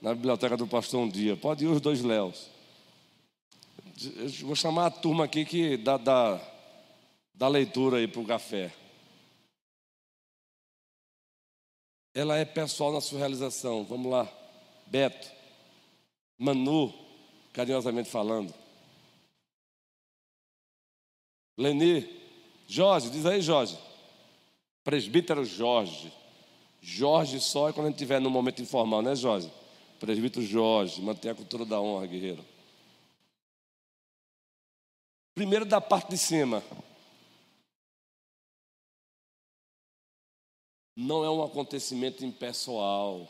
na 0.01 0.15
biblioteca 0.15 0.57
do 0.57 0.67
pastor 0.67 1.01
um 1.01 1.09
dia. 1.09 1.37
Pode 1.37 1.65
ir 1.65 1.69
os 1.69 1.81
dois 1.81 2.03
Léos. 2.03 2.49
Eu 4.17 4.47
vou 4.47 4.55
chamar 4.55 4.87
a 4.87 4.91
turma 4.91 5.25
aqui 5.25 5.45
que 5.45 5.77
dá, 5.77 5.97
dá 5.97 6.41
da 7.35 7.49
leitura 7.49 7.99
aí 7.99 8.09
para 8.09 8.21
o 8.21 8.27
café. 8.27 8.73
Ela 12.15 12.37
é 12.37 12.45
pessoal 12.45 12.93
na 12.93 13.01
sua 13.01 13.19
realização. 13.19 13.85
Vamos 13.85 14.11
lá. 14.11 14.29
Beto, 14.87 15.31
Manu, 16.39 16.93
carinhosamente 17.53 18.09
falando. 18.09 18.55
Leni, 21.57 22.09
Jorge, 22.67 23.11
diz 23.11 23.27
aí, 23.27 23.43
Jorge. 23.43 23.77
Presbítero 24.85 25.45
Jorge. 25.45 26.13
Jorge 26.81 27.41
só 27.41 27.69
é 27.69 27.73
quando 27.73 27.87
a 27.87 27.91
gente 27.91 27.97
estiver 27.97 28.21
no 28.21 28.31
momento 28.31 28.63
informal, 28.63 29.03
né, 29.03 29.15
Jorge? 29.15 29.53
Presbítero 29.99 30.47
Jorge, 30.47 31.03
mantém 31.03 31.31
a 31.31 31.35
cultura 31.35 31.65
da 31.65 31.81
honra, 31.81 32.07
guerreiro. 32.07 32.45
Primeiro 35.35 35.65
da 35.65 35.81
parte 35.81 36.11
de 36.11 36.19
cima. 36.19 36.63
Não 41.01 41.25
é 41.25 41.31
um 41.31 41.45
acontecimento 41.45 42.25
impessoal, 42.25 43.29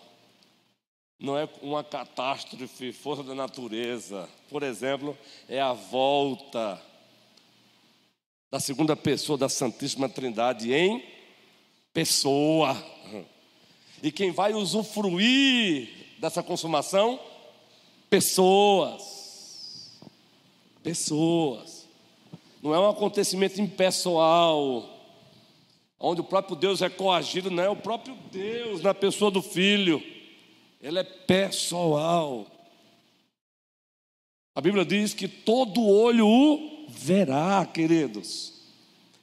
não 1.20 1.36
é 1.36 1.46
uma 1.60 1.84
catástrofe, 1.84 2.94
força 2.94 3.22
da 3.22 3.34
natureza. 3.34 4.26
Por 4.48 4.62
exemplo, 4.62 5.14
é 5.46 5.60
a 5.60 5.74
volta 5.74 6.82
da 8.50 8.58
segunda 8.58 8.96
pessoa 8.96 9.36
da 9.36 9.50
Santíssima 9.50 10.08
Trindade 10.08 10.72
em 10.72 11.04
pessoa. 11.92 12.74
E 14.02 14.10
quem 14.10 14.30
vai 14.30 14.54
usufruir 14.54 15.90
dessa 16.18 16.42
consumação? 16.42 17.20
Pessoas. 18.08 20.00
Pessoas. 20.82 21.86
Não 22.62 22.74
é 22.74 22.80
um 22.80 22.88
acontecimento 22.88 23.60
impessoal 23.60 24.97
onde 25.98 26.20
o 26.20 26.24
próprio 26.24 26.56
Deus 26.56 26.82
é 26.82 26.88
coagido, 26.88 27.50
não 27.50 27.62
é 27.62 27.68
o 27.68 27.76
próprio 27.76 28.16
Deus 28.30 28.82
na 28.82 28.94
pessoa 28.94 29.30
do 29.30 29.42
filho, 29.42 30.02
ele 30.80 30.98
é 30.98 31.04
pessoal. 31.04 32.46
A 34.54 34.60
Bíblia 34.60 34.84
diz 34.84 35.14
que 35.14 35.28
todo 35.28 35.86
olho 35.86 36.26
o 36.26 36.86
verá, 36.88 37.64
queridos. 37.66 38.54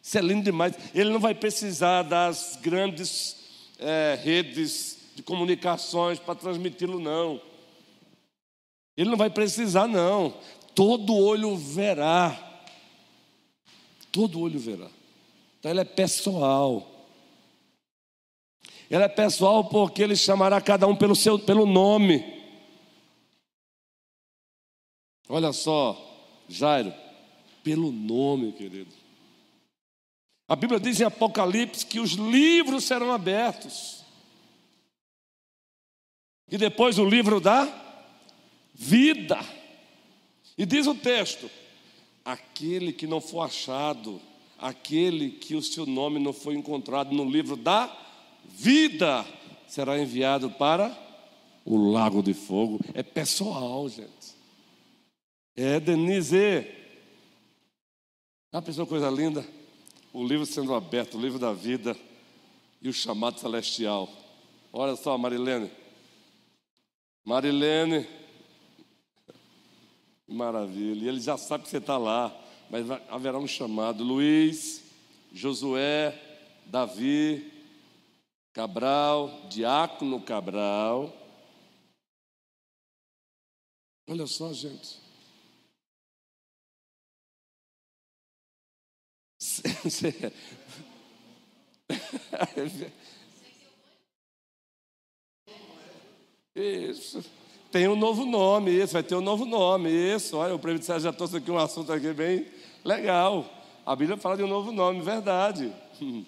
Isso 0.01 0.17
é 0.17 0.21
lindo 0.21 0.43
demais. 0.43 0.75
Ele 0.93 1.09
não 1.09 1.19
vai 1.19 1.33
precisar 1.33 2.03
das 2.03 2.59
grandes 2.61 3.37
é, 3.79 4.19
redes 4.21 4.99
de 5.15 5.23
comunicações 5.23 6.19
para 6.19 6.35
transmiti-lo, 6.35 6.99
não. 6.99 7.41
Ele 8.95 9.09
não 9.09 9.17
vai 9.17 9.29
precisar, 9.29 9.87
não. 9.87 10.33
Todo 10.73 11.15
olho 11.15 11.55
verá. 11.55 12.63
Todo 14.11 14.39
olho 14.39 14.59
verá. 14.59 14.89
Então 15.65 15.71
ele 15.71 15.81
é 15.81 15.83
pessoal. 15.83 16.85
Ele 18.87 19.01
é 19.03 19.07
pessoal 19.07 19.67
porque 19.67 20.03
ele 20.03 20.15
chamará 20.15 20.61
cada 20.61 20.85
um 20.85 20.95
pelo 20.95 21.15
seu 21.15 21.39
pelo 21.39 21.65
nome. 21.65 22.23
Olha 25.27 25.51
só, 25.51 25.99
Jairo, 26.47 26.93
pelo 27.63 27.91
nome, 27.91 28.51
querido. 28.51 28.93
A 30.47 30.55
Bíblia 30.55 30.79
diz 30.79 31.01
em 31.01 31.05
Apocalipse 31.05 31.83
que 31.83 31.99
os 31.99 32.11
livros 32.11 32.83
serão 32.83 33.11
abertos. 33.11 34.05
E 36.47 36.59
depois 36.59 36.99
o 36.99 37.09
livro 37.09 37.41
da 37.41 37.67
vida. 38.71 39.39
E 40.55 40.63
diz 40.63 40.85
o 40.85 40.93
texto: 40.93 41.49
aquele 42.23 42.93
que 42.93 43.07
não 43.07 43.19
for 43.19 43.41
achado 43.41 44.21
aquele 44.65 45.29
que 45.29 45.53
o 45.53 45.61
seu 45.61 45.85
nome 45.85 46.17
não 46.17 46.33
foi 46.33 46.55
encontrado 46.55 47.13
no 47.13 47.23
livro 47.23 47.55
da 47.55 47.95
vida 48.45 49.23
será 49.67 49.99
enviado 49.99 50.49
para 50.49 50.97
o 51.63 51.91
lago 51.91 52.23
de 52.23 52.33
fogo. 52.33 52.79
É 52.95 53.03
pessoal, 53.03 53.87
gente. 53.87 54.33
É 55.55 55.79
Denise. 55.79 56.67
Já 58.51 58.59
pensou 58.59 58.87
coisa 58.87 59.07
linda? 59.07 59.45
O 60.11 60.25
livro 60.25 60.47
sendo 60.47 60.73
aberto, 60.73 61.15
o 61.15 61.21
livro 61.21 61.37
da 61.37 61.53
vida 61.53 61.95
e 62.81 62.89
o 62.89 62.93
chamado 62.93 63.39
celestial. 63.39 64.09
Olha 64.73 64.95
só, 64.95 65.15
Marilene. 65.15 65.69
Marilene. 67.23 68.07
Maravilha. 70.27 71.05
E 71.05 71.07
ele 71.07 71.19
já 71.19 71.37
sabe 71.37 71.65
que 71.65 71.69
você 71.69 71.77
está 71.77 71.99
lá 71.99 72.44
mas 72.69 72.89
haverá 73.09 73.37
um 73.37 73.47
chamado. 73.47 74.03
Luiz, 74.03 74.83
Josué, 75.31 76.19
Davi, 76.65 77.51
Cabral, 78.53 79.47
Diácono 79.49 80.21
Cabral. 80.21 81.13
Olha 84.07 84.25
só, 84.27 84.53
gente. 84.53 84.99
Isso. 96.55 97.23
Tem 97.71 97.87
um 97.89 97.95
novo 97.95 98.25
nome, 98.25 98.71
isso, 98.71 98.93
vai 98.93 99.03
ter 99.03 99.15
um 99.15 99.21
novo 99.21 99.43
nome, 99.43 99.89
isso. 99.89 100.37
Olha, 100.37 100.55
o 100.55 100.59
Sérgio 100.81 101.01
já 101.01 101.13
trouxe 101.13 101.37
aqui 101.37 101.51
um 101.51 101.57
assunto 101.57 101.91
aqui 101.91 102.13
bem 102.13 102.54
legal. 102.85 103.45
A 103.85 103.95
Bíblia 103.95 104.15
fala 104.15 104.37
de 104.37 104.43
um 104.43 104.47
novo 104.47 104.71
nome, 104.71 105.01
verdade. 105.01 105.73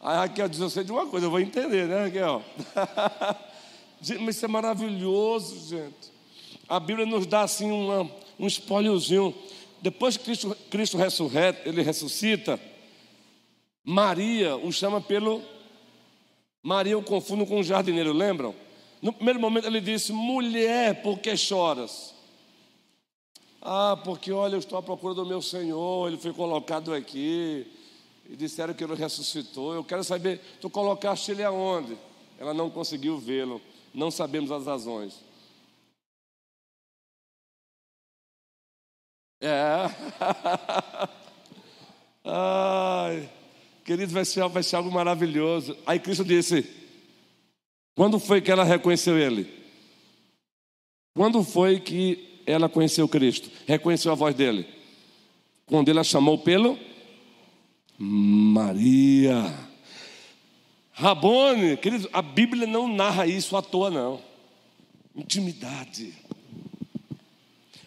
Aí 0.00 0.16
Raquel 0.16 0.48
diz, 0.48 0.60
eu 0.60 0.70
sei 0.70 0.84
de 0.84 0.92
uma 0.92 1.06
coisa, 1.06 1.26
eu 1.26 1.30
vou 1.30 1.40
entender, 1.40 1.88
né, 1.88 2.04
Raquel? 2.04 2.42
Mas 4.20 4.36
isso 4.36 4.44
é 4.44 4.48
maravilhoso, 4.48 5.68
gente. 5.68 6.12
A 6.68 6.78
Bíblia 6.78 7.04
nos 7.04 7.26
dá 7.26 7.42
assim 7.42 7.70
uma, 7.70 8.08
um 8.38 8.46
espóliozinho. 8.46 9.34
Depois 9.82 10.16
que 10.16 10.24
Cristo, 10.24 10.56
Cristo 10.70 10.96
ressurreta, 10.96 11.68
ele 11.68 11.82
ressuscita, 11.82 12.60
Maria 13.84 14.56
o 14.56 14.70
chama 14.70 15.00
pelo. 15.00 15.42
Maria 16.62 16.98
o 16.98 17.02
confundo 17.02 17.46
com 17.46 17.58
o 17.58 17.64
jardineiro, 17.64 18.12
lembram? 18.12 18.54
No 19.00 19.12
primeiro 19.12 19.40
momento 19.40 19.66
ele 19.66 19.80
disse: 19.80 20.12
Mulher, 20.12 21.02
por 21.02 21.18
que 21.18 21.36
choras? 21.36 22.14
Ah, 23.60 23.96
porque 24.04 24.30
olha, 24.32 24.54
eu 24.54 24.58
estou 24.60 24.78
à 24.78 24.82
procura 24.82 25.14
do 25.14 25.26
meu 25.26 25.42
Senhor, 25.42 26.08
ele 26.08 26.16
foi 26.16 26.32
colocado 26.32 26.94
aqui. 26.94 27.66
e 28.28 28.36
disseram 28.36 28.74
que 28.74 28.84
ele 28.84 28.94
ressuscitou. 28.94 29.74
Eu 29.74 29.82
quero 29.82 30.04
saber, 30.04 30.40
tu 30.60 30.70
colocaste 30.70 31.30
ele 31.32 31.42
aonde? 31.42 31.96
Ela 32.38 32.54
não 32.54 32.70
conseguiu 32.70 33.18
vê-lo, 33.18 33.60
não 33.92 34.10
sabemos 34.10 34.50
as 34.52 34.66
razões. 34.66 35.20
É. 39.40 39.86
Ai, 42.24 43.30
querido, 43.84 44.12
vai 44.12 44.24
ser, 44.24 44.46
vai 44.48 44.62
ser 44.62 44.76
algo 44.76 44.90
maravilhoso. 44.90 45.76
Aí 45.86 45.98
Cristo 45.98 46.24
disse: 46.24 46.68
quando 47.96 48.18
foi 48.20 48.40
que 48.40 48.50
ela 48.50 48.64
reconheceu 48.64 49.18
ele? 49.18 49.58
Quando 51.16 51.42
foi 51.42 51.80
que 51.80 52.27
ela 52.50 52.68
conheceu 52.68 53.06
Cristo? 53.06 53.50
Reconheceu 53.66 54.10
a 54.10 54.14
voz 54.14 54.34
dele? 54.34 54.66
Quando 55.66 55.88
ele 55.88 55.98
a 55.98 56.04
chamou 56.04 56.38
pelo 56.38 56.78
Maria. 57.98 59.54
Rabone, 60.92 61.76
querido, 61.76 62.08
a 62.12 62.22
Bíblia 62.22 62.66
não 62.66 62.88
narra 62.88 63.26
isso 63.26 63.56
à 63.56 63.62
toa, 63.62 63.90
não. 63.90 64.20
Intimidade. 65.14 66.14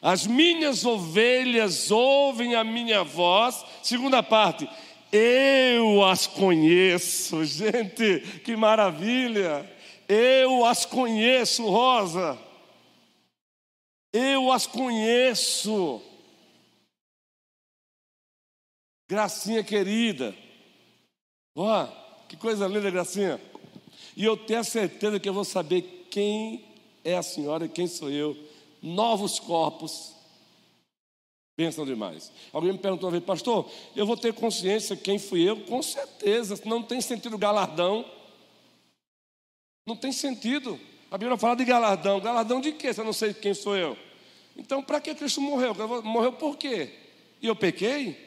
As 0.02 0.28
minhas 0.28 0.86
ovelhas 0.86 1.90
ouvem 1.90 2.56
a 2.56 2.64
minha 2.64 3.04
voz. 3.04 3.64
Segunda 3.82 4.22
parte, 4.22 4.70
eu 5.12 6.04
as 6.04 6.28
conheço. 6.28 7.44
Gente, 7.46 8.20
que 8.44 8.56
maravilha. 8.56 9.70
Eu 10.08 10.66
as 10.66 10.86
conheço, 10.86 11.66
Rosa. 11.66 12.38
Eu 14.14 14.52
as 14.52 14.68
conheço. 14.68 16.02
Gracinha 19.10 19.64
querida. 19.64 20.36
Ó, 21.56 21.88
que 22.28 22.36
coisa 22.38 22.68
linda, 22.68 22.90
Gracinha. 22.90 23.40
E 24.16 24.24
eu 24.24 24.36
tenho 24.36 24.60
a 24.60 24.64
certeza 24.64 25.20
que 25.20 25.28
eu 25.28 25.34
vou 25.34 25.46
saber 25.46 26.08
quem 26.10 26.66
é 27.04 27.16
a 27.16 27.24
senhora 27.24 27.66
e 27.66 27.70
quem 27.70 27.88
sou 27.88 28.10
eu. 28.10 28.38
Novos 28.82 29.40
corpos. 29.40 30.14
Pensam 31.56 31.86
demais. 31.86 32.32
Alguém 32.52 32.74
me 32.74 32.80
perguntou 32.80 33.08
uma 33.08 33.12
vez, 33.12 33.24
pastor, 33.24 33.70
eu 33.96 34.06
vou 34.06 34.18
ter 34.18 34.34
consciência 34.34 34.96
quem 34.96 35.20
fui 35.20 35.48
eu? 35.48 35.62
Com 35.66 35.82
certeza, 35.82 36.60
não 36.66 36.82
tem 36.82 37.02
sentido 37.02 37.38
galardão. 37.38 38.06
Não 39.86 39.96
tem 39.96 40.12
sentido. 40.12 40.80
A 41.12 41.18
Bíblia 41.18 41.38
fala 41.38 41.58
de 41.58 41.66
galardão. 41.66 42.22
Galardão 42.22 42.62
de 42.62 42.72
quê? 42.72 42.94
Se 42.94 43.02
eu 43.02 43.06
não 43.06 43.12
sei 43.12 43.34
quem 43.34 43.54
sou 43.54 43.76
eu. 43.76 43.98
Então, 44.56 44.82
para 44.82 45.02
que 45.02 45.14
Cristo 45.14 45.42
morreu? 45.42 45.76
Morreu 46.02 46.32
por 46.32 46.56
quê? 46.56 46.90
E 47.42 47.48
eu 47.48 47.56
pequei? 47.56 48.18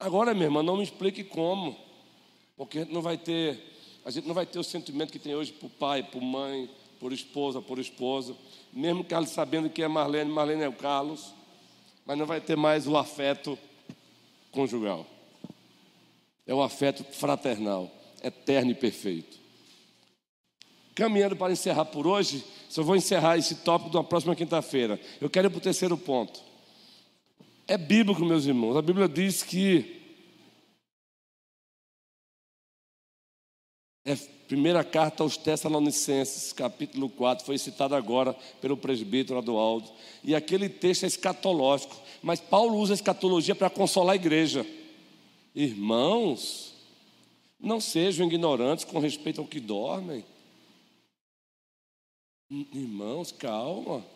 Agora, 0.00 0.34
minha 0.34 0.46
irmã, 0.46 0.64
não 0.64 0.76
me 0.76 0.82
explique 0.82 1.22
como, 1.22 1.76
porque 2.56 2.78
a 2.78 2.80
gente 2.82 2.92
não 2.92 3.00
vai 3.00 3.16
ter, 3.16 3.60
a 4.04 4.10
gente 4.10 4.26
não 4.26 4.34
vai 4.34 4.44
ter 4.44 4.58
o 4.58 4.64
sentimento 4.64 5.12
que 5.12 5.18
tem 5.18 5.36
hoje 5.36 5.52
por 5.52 5.70
pai, 5.70 6.02
por 6.02 6.20
mãe, 6.20 6.68
por 6.98 7.12
esposa, 7.12 7.62
por 7.62 7.78
esposa, 7.78 8.36
mesmo 8.72 9.04
Carlos 9.04 9.30
sabendo 9.30 9.70
que 9.70 9.82
é 9.82 9.88
Marlene, 9.88 10.30
Marlene 10.30 10.62
é 10.62 10.68
o 10.68 10.72
Carlos, 10.72 11.32
mas 12.04 12.18
não 12.18 12.26
vai 12.26 12.40
ter 12.40 12.56
mais 12.56 12.88
o 12.88 12.96
afeto 12.96 13.56
conjugal. 14.50 15.06
É 16.46 16.52
o 16.52 16.62
afeto 16.62 17.04
fraternal, 17.04 17.90
eterno 18.22 18.72
e 18.72 18.74
perfeito. 18.74 19.43
Caminhando 20.94 21.34
para 21.34 21.52
encerrar 21.52 21.86
por 21.86 22.06
hoje, 22.06 22.44
só 22.68 22.82
vou 22.82 22.94
encerrar 22.94 23.36
esse 23.36 23.56
tópico 23.56 23.96
na 23.96 24.04
próxima 24.04 24.36
quinta-feira. 24.36 25.00
Eu 25.20 25.28
quero 25.28 25.48
ir 25.48 25.50
para 25.50 25.58
o 25.58 25.62
terceiro 25.62 25.96
ponto. 25.98 26.40
É 27.66 27.76
bíblico, 27.76 28.24
meus 28.24 28.46
irmãos. 28.46 28.76
A 28.76 28.82
Bíblia 28.82 29.08
diz 29.08 29.42
que 29.42 30.00
é 34.04 34.14
primeira 34.46 34.84
carta 34.84 35.22
aos 35.22 35.36
Tessalonicenses, 35.36 36.52
capítulo 36.52 37.08
4, 37.08 37.44
foi 37.44 37.56
citado 37.56 37.94
agora 37.94 38.34
pelo 38.60 38.76
presbítero 38.76 39.38
Adualdo. 39.38 39.90
E 40.22 40.34
aquele 40.34 40.68
texto 40.68 41.04
é 41.04 41.06
escatológico, 41.06 41.96
mas 42.22 42.38
Paulo 42.40 42.76
usa 42.76 42.92
a 42.92 42.94
escatologia 42.94 43.54
para 43.54 43.70
consolar 43.70 44.12
a 44.12 44.16
igreja. 44.16 44.64
Irmãos, 45.54 46.74
não 47.58 47.80
sejam 47.80 48.26
ignorantes 48.26 48.84
com 48.84 48.98
respeito 48.98 49.40
ao 49.40 49.46
que 49.46 49.58
dormem. 49.58 50.24
Irmãos, 52.72 53.32
calma. 53.32 54.06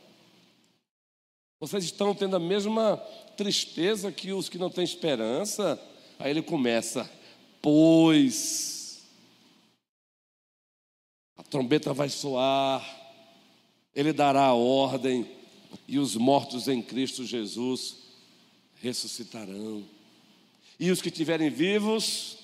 Vocês 1.58 1.82
estão 1.84 2.14
tendo 2.14 2.36
a 2.36 2.40
mesma 2.40 2.96
tristeza 3.36 4.12
que 4.12 4.32
os 4.32 4.48
que 4.48 4.58
não 4.58 4.70
têm 4.70 4.84
esperança? 4.84 5.80
Aí 6.20 6.30
ele 6.30 6.42
começa, 6.42 7.10
pois 7.60 9.02
a 11.36 11.42
trombeta 11.42 11.92
vai 11.92 12.08
soar, 12.08 12.84
ele 13.92 14.12
dará 14.12 14.44
a 14.44 14.54
ordem, 14.54 15.28
e 15.86 15.98
os 15.98 16.14
mortos 16.14 16.68
em 16.68 16.80
Cristo 16.80 17.24
Jesus 17.24 17.96
ressuscitarão. 18.76 19.84
E 20.78 20.92
os 20.92 21.02
que 21.02 21.08
estiverem 21.08 21.50
vivos, 21.50 22.38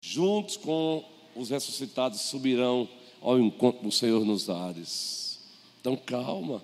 juntos 0.00 0.56
com 0.56 1.17
os 1.38 1.50
ressuscitados, 1.50 2.20
subirão 2.22 2.88
ao 3.20 3.38
encontro 3.38 3.82
do 3.82 3.92
Senhor 3.92 4.24
nos 4.24 4.50
ares. 4.50 5.40
Então 5.80 5.96
calma. 5.96 6.62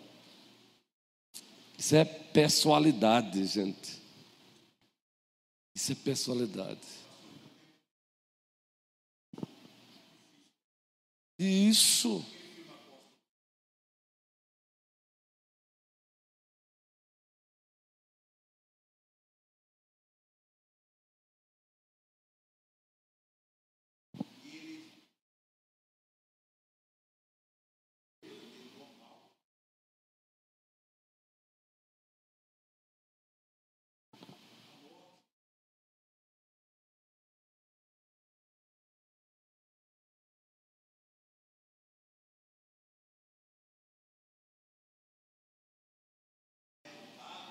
Isso 1.79 1.97
é 1.97 2.05
pessoalidade, 2.05 3.45
gente. 3.47 4.03
Isso 5.75 5.93
é 5.93 5.95
pessoalidade. 5.95 6.81
Isso. 11.39 12.25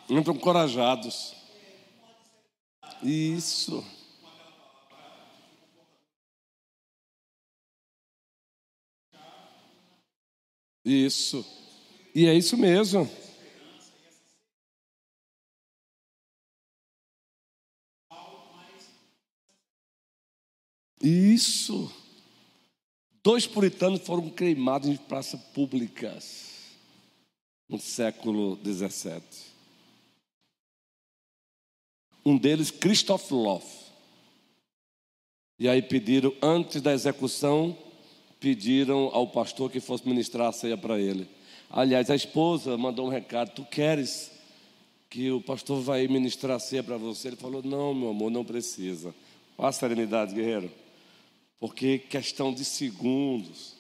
Entram 0.09 0.37
corajados. 0.37 1.33
Isso. 3.01 3.83
Isso. 10.85 11.45
E 12.13 12.27
é 12.27 12.33
isso 12.33 12.57
mesmo. 12.57 13.09
Isso. 21.01 21.91
Dois 23.23 23.47
puritanos 23.47 24.01
foram 24.01 24.29
queimados 24.29 24.89
em 24.89 24.97
praças 24.97 25.41
públicas 25.53 26.77
no 27.69 27.79
século 27.79 28.57
XVII. 28.63 29.52
Um 32.25 32.38
deles, 32.38 32.71
Christoph 32.71 33.31
Loff. 33.31 33.83
E 35.59 35.67
aí 35.67 35.81
pediram, 35.81 36.33
antes 36.41 36.81
da 36.81 36.93
execução, 36.93 37.77
pediram 38.39 39.09
ao 39.13 39.27
pastor 39.27 39.71
que 39.71 39.79
fosse 39.79 40.07
ministrar 40.07 40.49
a 40.49 40.51
ceia 40.51 40.77
para 40.77 40.99
ele. 40.99 41.27
Aliás, 41.69 42.09
a 42.09 42.15
esposa 42.15 42.77
mandou 42.77 43.07
um 43.07 43.09
recado: 43.09 43.51
Tu 43.55 43.63
queres 43.65 44.31
que 45.09 45.31
o 45.31 45.41
pastor 45.41 45.81
vai 45.81 46.07
ministrar 46.07 46.57
a 46.57 46.59
ceia 46.59 46.83
para 46.83 46.97
você? 46.97 47.29
Ele 47.29 47.36
falou: 47.36 47.62
Não, 47.63 47.93
meu 47.93 48.09
amor, 48.09 48.31
não 48.31 48.43
precisa. 48.43 49.13
Olha 49.57 49.69
a 49.69 49.71
serenidade, 49.71 50.33
guerreiro. 50.33 50.71
Porque 51.59 51.97
questão 51.97 52.53
de 52.53 52.65
segundos, 52.65 53.75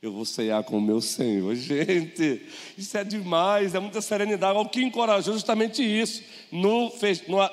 eu 0.00 0.12
vou 0.12 0.24
ceiar 0.24 0.62
com 0.62 0.78
o 0.78 0.80
meu 0.80 1.00
Senhor. 1.00 1.54
Gente, 1.56 2.46
isso 2.76 2.96
é 2.96 3.04
demais, 3.04 3.74
é 3.74 3.80
muita 3.80 4.00
serenidade. 4.00 4.58
O 4.58 4.68
que 4.68 4.82
encorajou 4.82 5.34
justamente 5.34 5.82
isso, 5.82 6.22
no, 6.52 6.92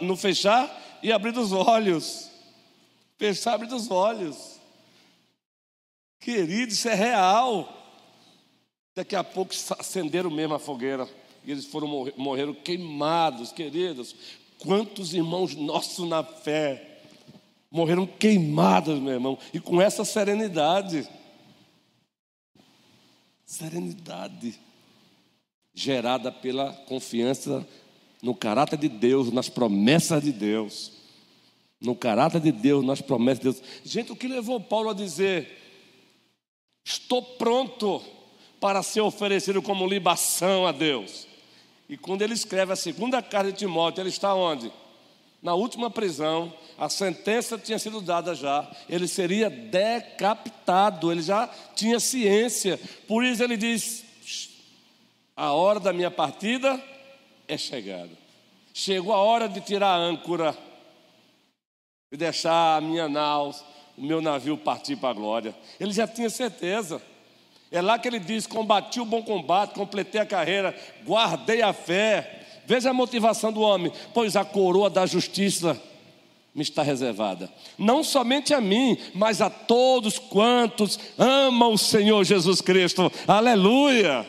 no 0.01 0.15
fechar 0.15 0.99
e 1.01 1.11
abrir 1.11 1.37
os 1.37 1.51
olhos. 1.51 2.29
Fechar 3.17 3.51
e 3.51 3.55
abrir 3.55 3.73
os 3.73 3.89
olhos. 3.89 4.59
Querido, 6.19 6.71
isso 6.71 6.87
é 6.87 6.93
real. 6.95 7.71
Daqui 8.95 9.15
a 9.15 9.23
pouco 9.23 9.53
acenderam 9.77 10.29
mesmo 10.29 10.53
a 10.53 10.59
fogueira. 10.59 11.07
E 11.43 11.51
eles 11.51 11.65
foram 11.65 11.87
morreram 12.17 12.53
queimados, 12.53 13.51
queridos. 13.51 14.15
Quantos 14.59 15.13
irmãos 15.13 15.55
nossos 15.55 16.07
na 16.07 16.23
fé 16.23 16.99
morreram 17.69 18.07
queimados, 18.07 18.99
meu 18.99 19.13
irmão, 19.13 19.37
e 19.53 19.59
com 19.59 19.81
essa 19.81 20.05
serenidade. 20.05 21.07
Serenidade 23.45 24.59
gerada 25.73 26.31
pela 26.31 26.73
confiança 26.73 27.67
no 28.21 28.33
caráter 28.33 28.79
de 28.79 28.89
Deus, 28.89 29.31
nas 29.31 29.49
promessas 29.49 30.23
de 30.23 30.31
Deus. 30.31 30.93
No 31.79 31.95
caráter 31.95 32.41
de 32.41 32.51
Deus, 32.51 32.83
nas 32.83 33.01
promessas 33.01 33.39
de 33.39 33.43
Deus. 33.43 33.61
Gente, 33.83 34.11
o 34.11 34.15
que 34.15 34.27
levou 34.27 34.59
Paulo 34.59 34.89
a 34.89 34.93
dizer: 34.93 35.61
Estou 36.83 37.21
pronto 37.21 38.01
para 38.59 38.81
ser 38.81 39.01
oferecido 39.01 39.61
como 39.61 39.85
libação 39.85 40.65
a 40.65 40.71
Deus. 40.71 41.27
E 41.87 41.97
quando 41.97 42.23
ele 42.23 42.33
escreve 42.33 42.73
a 42.73 42.75
segunda 42.75 43.21
carta 43.21 43.51
de 43.51 43.59
Timóteo, 43.59 44.01
ele 44.01 44.09
está 44.09 44.33
onde? 44.33 44.71
Na 45.45 45.53
última 45.53 45.91
prisão, 45.91 46.51
a 46.75 46.89
sentença 46.89 47.55
tinha 47.55 47.77
sido 47.77 48.01
dada 48.01 48.33
já, 48.33 48.67
ele 48.89 49.07
seria 49.07 49.47
decapitado, 49.47 51.11
ele 51.11 51.21
já 51.21 51.47
tinha 51.75 51.99
ciência. 51.99 52.79
Por 53.07 53.23
isso 53.23 53.43
ele 53.43 53.55
diz: 53.55 54.03
a 55.35 55.53
hora 55.53 55.79
da 55.79 55.93
minha 55.93 56.09
partida 56.09 56.81
é 57.47 57.59
chegada. 57.59 58.09
Chegou 58.73 59.13
a 59.13 59.19
hora 59.19 59.47
de 59.47 59.61
tirar 59.61 59.89
a 59.89 59.97
âncora 59.97 60.57
e 62.11 62.17
deixar 62.17 62.77
a 62.77 62.81
minha 62.81 63.07
nau, 63.07 63.53
o 63.95 64.01
meu 64.01 64.23
navio 64.23 64.57
partir 64.57 64.95
para 64.95 65.09
a 65.09 65.13
glória. 65.13 65.55
Ele 65.79 65.93
já 65.93 66.07
tinha 66.07 66.27
certeza. 66.27 66.99
É 67.71 67.83
lá 67.83 67.99
que 67.99 68.07
ele 68.07 68.17
diz: 68.17 68.47
combati 68.47 68.99
o 68.99 69.05
bom 69.05 69.21
combate, 69.21 69.75
completei 69.75 70.19
a 70.19 70.25
carreira, 70.25 70.75
guardei 71.05 71.61
a 71.61 71.71
fé. 71.71 72.44
Veja 72.67 72.89
a 72.89 72.93
motivação 72.93 73.51
do 73.51 73.61
homem, 73.61 73.91
pois 74.13 74.35
a 74.35 74.43
coroa 74.43 74.89
da 74.89 75.05
justiça 75.05 75.79
me 76.53 76.61
está 76.61 76.81
reservada. 76.81 77.51
Não 77.77 78.01
somente 78.03 78.53
a 78.53 78.61
mim, 78.61 78.97
mas 79.13 79.41
a 79.41 79.49
todos 79.49 80.17
quantos 80.17 80.97
amam 81.17 81.73
o 81.73 81.77
Senhor 81.77 82.23
Jesus 82.23 82.61
Cristo. 82.61 83.11
Aleluia! 83.27 84.25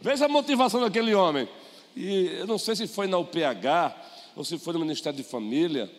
Veja 0.00 0.26
a 0.26 0.28
motivação 0.28 0.80
daquele 0.80 1.14
homem. 1.14 1.48
E 1.96 2.26
eu 2.38 2.46
não 2.46 2.58
sei 2.58 2.76
se 2.76 2.86
foi 2.86 3.06
na 3.06 3.18
UPH 3.18 3.96
ou 4.36 4.44
se 4.44 4.58
foi 4.58 4.74
no 4.74 4.78
Ministério 4.78 5.16
de 5.16 5.24
Família, 5.24 5.90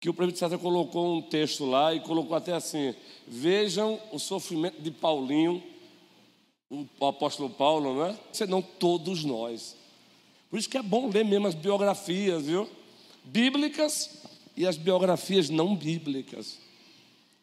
que 0.00 0.10
o 0.10 0.14
prefeito 0.14 0.40
César 0.40 0.58
colocou 0.58 1.16
um 1.16 1.22
texto 1.22 1.64
lá 1.64 1.94
e 1.94 2.00
colocou 2.00 2.36
até 2.36 2.52
assim: 2.52 2.94
Vejam 3.26 4.00
o 4.10 4.18
sofrimento 4.18 4.82
de 4.82 4.90
Paulinho, 4.90 5.62
o 6.68 7.06
apóstolo 7.06 7.48
Paulo, 7.48 7.94
não 7.94 8.06
é? 8.06 8.18
Senão 8.32 8.60
todos 8.60 9.22
nós. 9.24 9.76
Por 10.52 10.58
isso 10.58 10.68
que 10.68 10.76
é 10.76 10.82
bom 10.82 11.08
ler 11.08 11.24
mesmo 11.24 11.46
as 11.46 11.54
biografias, 11.54 12.44
viu? 12.44 12.68
Bíblicas 13.24 14.22
e 14.54 14.66
as 14.66 14.76
biografias 14.76 15.48
não 15.48 15.74
bíblicas. 15.74 16.58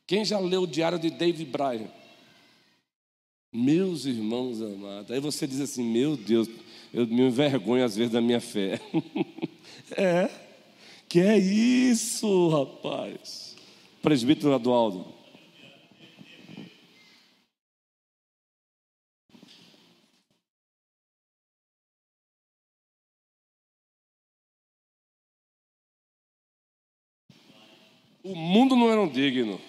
Quem 0.06 0.24
já 0.24 0.38
leu 0.38 0.62
o 0.62 0.67
diário 0.67 1.00
de 1.00 1.10
David 1.10 1.50
Bryan? 1.50 1.88
Meus 3.52 4.06
irmãos 4.06 4.62
amados. 4.62 5.10
Aí 5.10 5.19
você 5.19 5.48
diz 5.48 5.60
assim: 5.60 5.84
Meu 5.84 6.15
Deus, 6.15 6.48
eu 6.93 7.08
me 7.08 7.24
envergonho 7.24 7.84
às 7.84 7.95
vezes 7.95 8.13
da 8.13 8.22
minha 8.22 8.39
fé. 8.39 8.80
é, 9.98 10.30
que 11.08 11.19
é 11.19 11.36
isso, 11.36 12.50
rapaz. 12.50 13.56
Presbítero 14.04 14.54
Adualdo. 14.54 15.18
O 28.23 28.36
mundo 28.36 28.75
não 28.75 28.91
era 28.91 28.99
um 28.99 29.08
digno. 29.08 29.60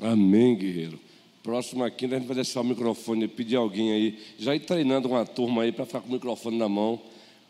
Amém, 0.00 0.56
guerreiro. 0.56 0.98
Próximo 1.42 1.84
aqui, 1.84 2.06
a 2.06 2.08
gente 2.08 2.26
vai 2.26 2.34
deixar 2.34 2.62
o 2.62 2.64
microfone, 2.64 3.28
pedir 3.28 3.56
alguém 3.56 3.92
aí, 3.92 4.18
já 4.38 4.54
ir 4.54 4.60
treinando 4.60 5.08
uma 5.08 5.26
turma 5.26 5.62
aí 5.62 5.72
para 5.72 5.86
ficar 5.86 6.00
com 6.00 6.08
o 6.08 6.12
microfone 6.12 6.56
na 6.56 6.68
mão, 6.68 7.00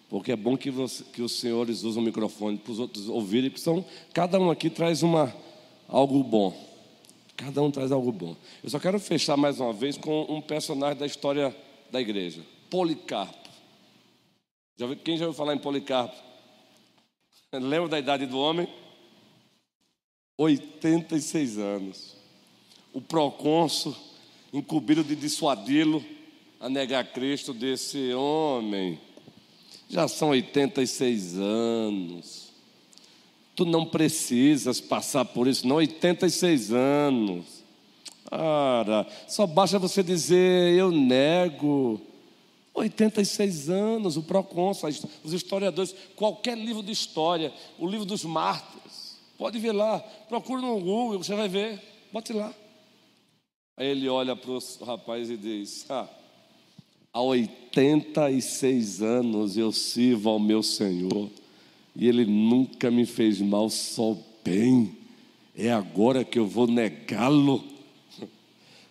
porque 0.09 0.33
é 0.33 0.37
bom 0.37 0.57
que, 0.57 0.71
você, 0.71 1.05
que 1.05 1.23
os 1.23 1.33
senhores 1.39 1.83
usam 1.83 2.03
o 2.03 2.07
microfone 2.07 2.57
para 2.59 2.73
os 2.73 2.79
outros 2.79 3.09
ouvirem, 3.09 3.51
porque 3.51 3.63
são, 3.63 3.85
cada 4.13 4.39
um 4.39 4.51
aqui 4.51 4.69
traz 4.69 5.03
uma, 5.03 5.35
algo 5.89 6.23
bom. 6.23 6.69
Cada 7.37 7.63
um 7.63 7.71
traz 7.71 7.91
algo 7.91 8.13
bom. 8.13 8.37
Eu 8.63 8.71
só 8.71 8.79
quero 8.79 8.99
fechar 9.01 9.37
mais 9.37 9.59
uma 9.61 9.73
vez 9.73 9.97
com 9.97 10.23
um 10.23 10.41
personagem 10.41 10.99
da 10.99 11.07
história 11.07 11.57
da 11.91 12.01
igreja, 12.01 12.43
Policarpo. 12.69 13.49
Já 14.77 14.95
quem 14.97 15.17
já 15.17 15.27
ouviu 15.27 15.37
falar 15.37 15.55
em 15.55 15.59
Policarpo? 15.59 16.17
Lembra 17.53 17.89
da 17.89 17.99
idade 17.99 18.27
do 18.27 18.39
homem? 18.39 18.69
86 20.39 21.59
anos 21.59 22.20
o 22.93 23.01
procônsul 23.01 23.95
incumbido 24.53 25.05
de 25.05 25.15
dissuadi-lo 25.15 26.05
a 26.59 26.69
negar 26.69 27.05
Cristo 27.13 27.53
desse 27.53 28.13
homem. 28.13 29.01
Já 29.89 30.07
são 30.07 30.31
86 30.31 31.39
anos. 31.39 32.51
Tu 33.55 33.65
não 33.65 33.85
precisas 33.85 34.81
passar 34.81 35.25
por 35.25 35.49
isso, 35.49 35.67
não. 35.67 35.77
86 35.77 36.73
anos. 36.73 37.45
Cara, 38.29 39.07
só 39.27 39.47
basta 39.47 39.79
você 39.79 40.03
dizer 40.03 40.75
eu 40.75 40.91
nego. 40.91 42.01
86 42.73 43.69
anos, 43.69 44.17
o 44.17 44.23
procônsul, 44.23 44.89
os 45.25 45.33
historiadores, 45.33 45.95
qualquer 46.15 46.57
livro 46.57 46.83
de 46.83 46.93
história, 46.93 47.53
o 47.79 47.87
livro 47.87 48.07
dos 48.07 48.25
mártires, 48.25 49.19
pode 49.37 49.59
ver 49.59 49.73
lá, 49.73 49.99
procura 50.29 50.63
no 50.63 50.79
Google, 50.79 51.19
você 51.19 51.35
vai 51.35 51.49
ver, 51.49 51.83
bote 52.13 52.33
lá. 52.33 52.55
Aí 53.81 53.87
ele 53.87 54.11
olha 54.11 54.37
para 54.37 54.51
o 54.51 54.85
rapaz 54.85 55.31
e 55.31 55.39
diz: 55.39 55.87
ah, 55.89 56.07
Há 57.15 57.23
86 57.23 59.01
anos 59.01 59.57
eu 59.57 59.73
sirvo 59.73 60.29
ao 60.29 60.39
meu 60.39 60.63
Senhor 60.63 61.31
e 61.97 62.07
ele 62.07 62.27
nunca 62.27 62.91
me 62.91 63.07
fez 63.07 63.41
mal, 63.41 63.71
só 63.71 64.15
bem. 64.45 64.95
É 65.57 65.73
agora 65.73 66.27
que 66.27 66.39
eu 66.39 66.47
vou 66.47 66.67
negá-lo. 66.67 67.65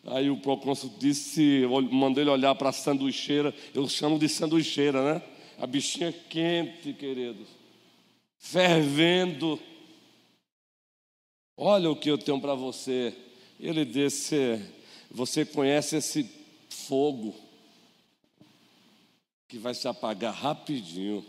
Aí 0.08 0.28
o 0.32 0.38
procônsul 0.38 0.92
disse, 0.98 1.68
mandei 1.92 2.24
ele 2.24 2.32
olhar 2.32 2.56
para 2.56 2.70
a 2.70 2.74
sanduicheira, 2.74 3.54
eu 3.76 3.88
chamo 3.88 4.18
de 4.18 4.28
sanduicheira, 4.28 5.14
né? 5.14 5.22
A 5.60 5.68
bichinha 5.68 6.12
quente, 6.12 6.94
queridos, 6.94 7.48
fervendo. 8.40 9.60
Olha 11.56 11.92
o 11.92 11.96
que 11.96 12.10
eu 12.10 12.18
tenho 12.18 12.42
para 12.42 12.56
você. 12.56 13.14
Ele 13.60 13.86
disse: 13.86 14.79
você 15.12 15.44
conhece 15.46 15.96
esse 15.96 16.30
fogo 16.70 17.36
que 19.48 19.58
vai 19.58 19.74
se 19.74 19.88
apagar 19.88 20.34
rapidinho. 20.34 21.26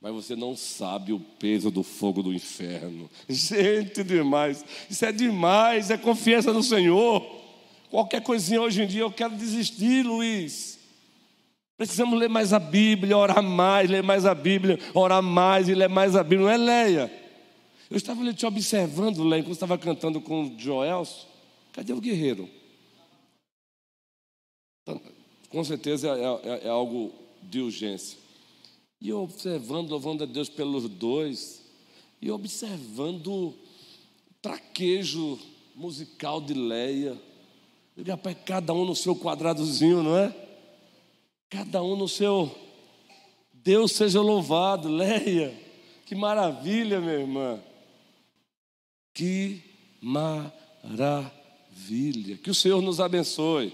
mas 0.00 0.12
você 0.12 0.34
não 0.34 0.56
sabe 0.56 1.12
o 1.12 1.20
peso 1.20 1.70
do 1.70 1.82
fogo 1.82 2.22
do 2.22 2.32
inferno. 2.32 3.08
Gente, 3.28 4.02
demais. 4.02 4.64
Isso 4.90 5.04
é 5.04 5.12
demais, 5.12 5.90
é 5.90 5.96
confiança 5.96 6.52
no 6.52 6.62
Senhor. 6.62 7.24
Qualquer 7.88 8.22
coisinha 8.22 8.60
hoje 8.60 8.82
em 8.82 8.86
dia 8.86 9.02
eu 9.02 9.12
quero 9.12 9.36
desistir, 9.36 10.02
Luiz. 10.04 10.80
Precisamos 11.76 12.18
ler 12.18 12.28
mais 12.28 12.52
a 12.52 12.58
Bíblia, 12.58 13.16
orar 13.16 13.42
mais, 13.42 13.90
ler 13.90 14.02
mais 14.02 14.24
a 14.24 14.34
Bíblia, 14.34 14.78
orar 14.94 15.22
mais 15.22 15.68
e 15.68 15.74
ler 15.74 15.88
mais 15.88 16.16
a 16.16 16.22
Bíblia. 16.22 16.40
Não 16.40 16.50
é 16.50 16.56
Leia? 16.56 17.12
Eu 17.90 17.96
estava 17.96 18.22
ali 18.22 18.32
te 18.32 18.46
observando, 18.46 19.22
Leia, 19.22 19.40
enquanto 19.40 19.54
estava 19.54 19.76
cantando 19.76 20.20
com 20.20 20.44
o 20.44 20.58
Joelson. 20.58 21.26
Cadê 21.72 21.92
o 21.92 22.00
guerreiro? 22.00 22.48
Com 25.48 25.62
certeza 25.64 26.08
é, 26.08 26.48
é, 26.48 26.66
é 26.66 26.68
algo 26.68 27.12
de 27.42 27.60
urgência. 27.60 28.18
E 29.00 29.12
observando, 29.12 29.90
louvando 29.90 30.24
a 30.24 30.26
Deus 30.26 30.48
pelos 30.48 30.88
dois, 30.88 31.62
e 32.20 32.30
observando 32.30 33.26
o 33.26 33.54
traquejo 34.40 35.38
musical 35.74 36.40
de 36.40 36.54
Leia. 36.54 37.20
Eu 37.96 38.04
rapaz, 38.04 38.36
cada 38.46 38.72
um 38.72 38.84
no 38.84 38.94
seu 38.94 39.16
quadradozinho, 39.16 40.02
não 40.02 40.16
é? 40.16 40.34
Cada 41.50 41.82
um 41.82 41.96
no 41.96 42.08
seu. 42.08 42.56
Deus 43.52 43.92
seja 43.92 44.20
louvado, 44.20 44.88
Leia. 44.88 45.52
Que 46.06 46.14
maravilha, 46.14 47.00
minha 47.00 47.14
irmã. 47.14 47.60
Que 49.12 49.60
maravilha. 50.00 50.46
Que 52.38 52.50
o 52.50 52.54
Senhor 52.54 52.80
nos 52.80 53.00
abençoe. 53.00 53.72